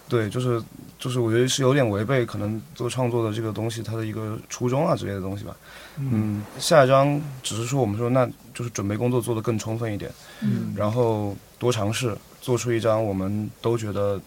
[0.09, 0.63] 对，就是
[0.97, 5.53] 就是我觉得是有点违背可能做创作的这个东西它的一个初衷啊之类的东西吧。
[5.97, 10.09] 嗯，下一章只是说我们说那就是准备工作做得更充分一点，
[10.41, 14.17] 嗯然后多尝试做出一张我们都觉得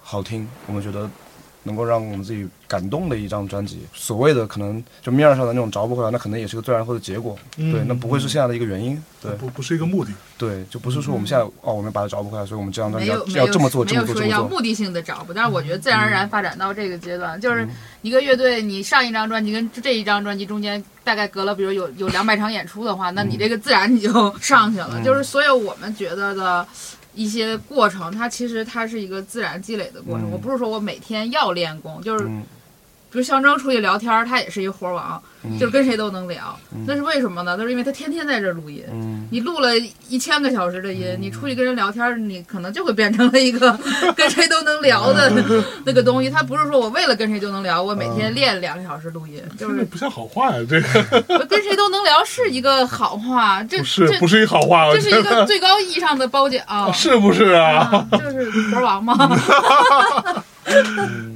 [0.00, 1.10] 好听，我们觉得
[1.62, 3.80] 能够让我们自己感动的一张专辑。
[3.94, 7.36] 所谓的可能就面儿上的那种找不回来，那可能也是个最然后的结果。
[7.56, 9.02] 嗯对，那不会是现在的一个原因。
[9.22, 10.10] 对不不是一个目的。
[10.36, 14.58] 对，就不是说我们现在哦，我们把它找不回来，所以我们这张专辑要没有没有要这么做，没这么做，有说要这么做。
[14.58, 17.68] 目的性的找不，但是我觉得自然而然发展到这个阶段，就是
[18.00, 24.90] 一个乐队，你上一张专辑跟这一张专辑中间大概隔了，比如有有两百场演出的话，那你这个自然你就上去了。
[24.94, 26.66] 嗯就是所有我们觉得的。
[27.14, 30.28] 一些过程，它其实它是一个自然积累的过程。
[30.28, 32.42] 嗯我不是说我每天要练功，就是嗯
[33.12, 36.58] 比如象征出去聊天儿，他也是一活王，嗯就是跟谁都能聊。
[36.86, 37.56] 那是为什么呢？
[37.58, 38.82] 那是因为他天天在这儿录音。
[38.90, 39.78] 嗯你录了
[40.08, 43.78] 一千个小时的音，你出去跟人聊天儿，你可能就会变成了一个
[44.16, 45.30] 跟谁都能聊的
[45.84, 46.30] 那个东西。
[46.30, 56.62] 他不是说我为了跟谁就能聊，我每天练两个小时录音，就是不像好话呀，这个跟谁都能聊是一个好话， 这不是这不是一好话，我这是一个最高意义上的褒奖，
[56.92, 58.06] 是不是啊？
[58.10, 59.16] 啊，就是活王嘛。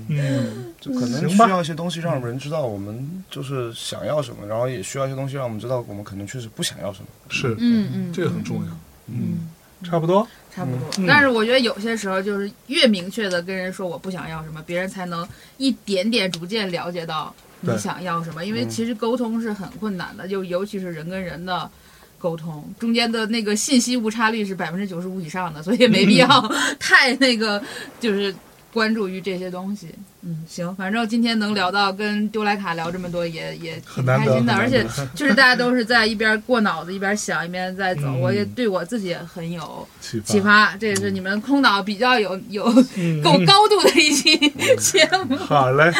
[0.08, 7.06] 嗯，就可能需要一些东西让人知道我们就是想要什么，然后也需要一些东西让我们知道我们可能确实不想要什么。
[7.28, 8.70] 是，嗯嗯，这个很重要。
[9.06, 9.48] 嗯。
[9.84, 10.26] 差不多。
[10.54, 10.80] 差不多。
[10.98, 15.26] 嗯但是我觉得有些时候就是越明确的跟人说我不想要什么，别人才能
[15.58, 18.44] 一点点逐渐了解到你想要什么。
[18.44, 21.70] 因为其实沟通是很困难的，就尤其是人跟人的。
[22.18, 26.26] 沟通中间的那个信息误差率是百分之九十五以上的，所以也没必要
[26.80, 27.62] 太那个，
[28.00, 28.34] 就是
[28.76, 29.88] 关注于这些东西。
[30.20, 34.84] 嗯，行，反正今天能聊到跟丢莱卡聊这么多也，也挺很难得开心的，而且
[35.16, 40.26] 就是大家都是在一边过脑子一边想一边在走，嗯我也对我自己也很有启发。
[40.26, 42.66] 启发，这也是你们空岛比较有有
[42.96, 43.22] 嗯。
[43.22, 44.36] 够高度的一期
[44.76, 45.36] 节目。
[45.36, 45.90] 好嘞，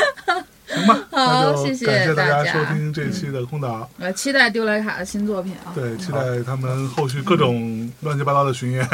[0.69, 3.89] 行吧， 那就谢谢感谢大大家收听这期的空岛。
[3.99, 5.73] 呃，期待丢莱卡的新作品啊！
[5.75, 8.85] 对，期待他们后续各种乱七八糟的巡演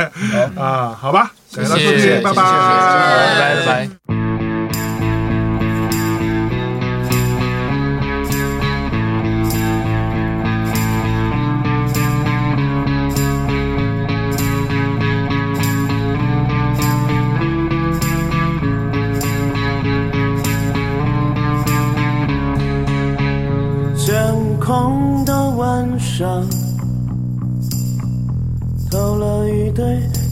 [0.56, 4.21] 啊，好吧，感谢大家收谢谢听，拜谢谢拜拜拜拜。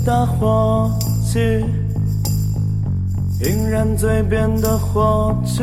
[0.04, 0.90] 打火
[1.22, 1.38] 机，
[3.44, 5.62] 引燃嘴边的火炬，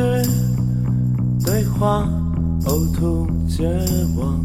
[1.44, 2.08] 对话
[2.64, 3.68] 呕吐绝
[4.16, 4.44] 望，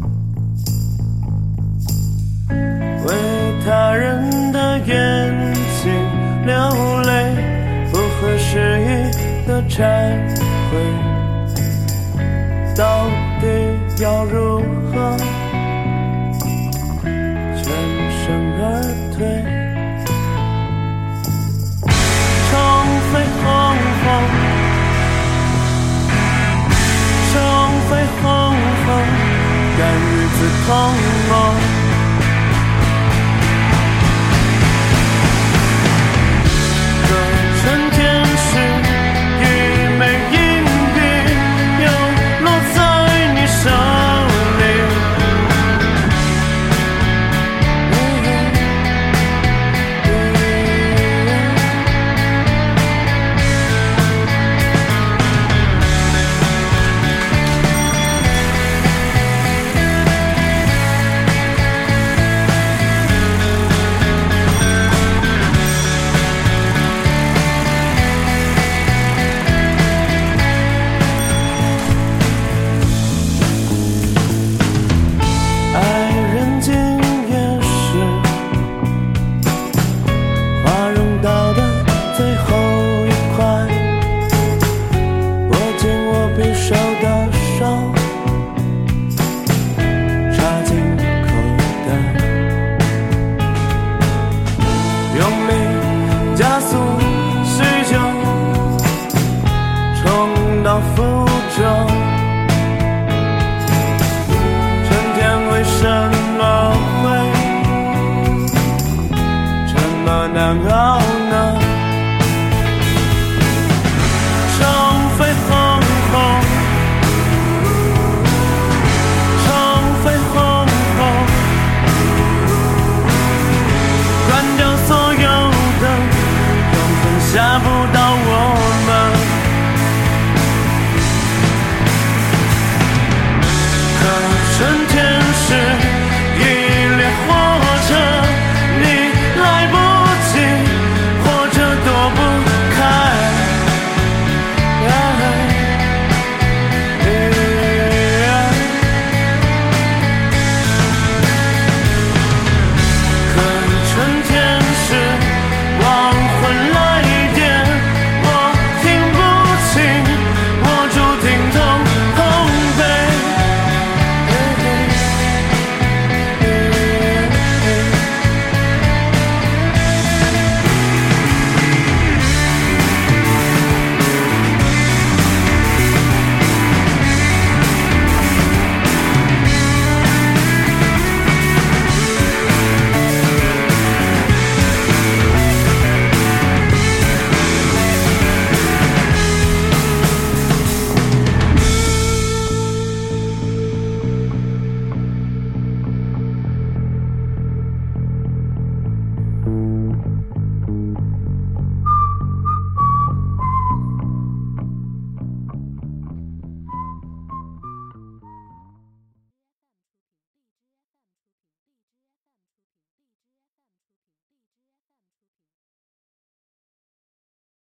[2.50, 3.14] 为
[3.64, 5.92] 他人的眼睛
[6.44, 6.54] 流
[7.02, 7.36] 泪，
[7.92, 9.78] 不合时宜的忏
[10.70, 10.72] 悔。
[12.76, 13.06] 到
[13.40, 14.58] 底要如
[14.90, 15.16] 何
[17.56, 17.64] 全
[18.10, 18.26] 身
[18.58, 18.62] 而
[19.16, 19.63] 退？
[23.14, 23.46] 宠妃红
[24.02, 24.06] 红，
[27.32, 27.36] 宠
[27.88, 28.26] 妃红
[28.86, 28.88] 红，
[29.78, 30.68] 干日子同
[31.28, 31.73] 梦。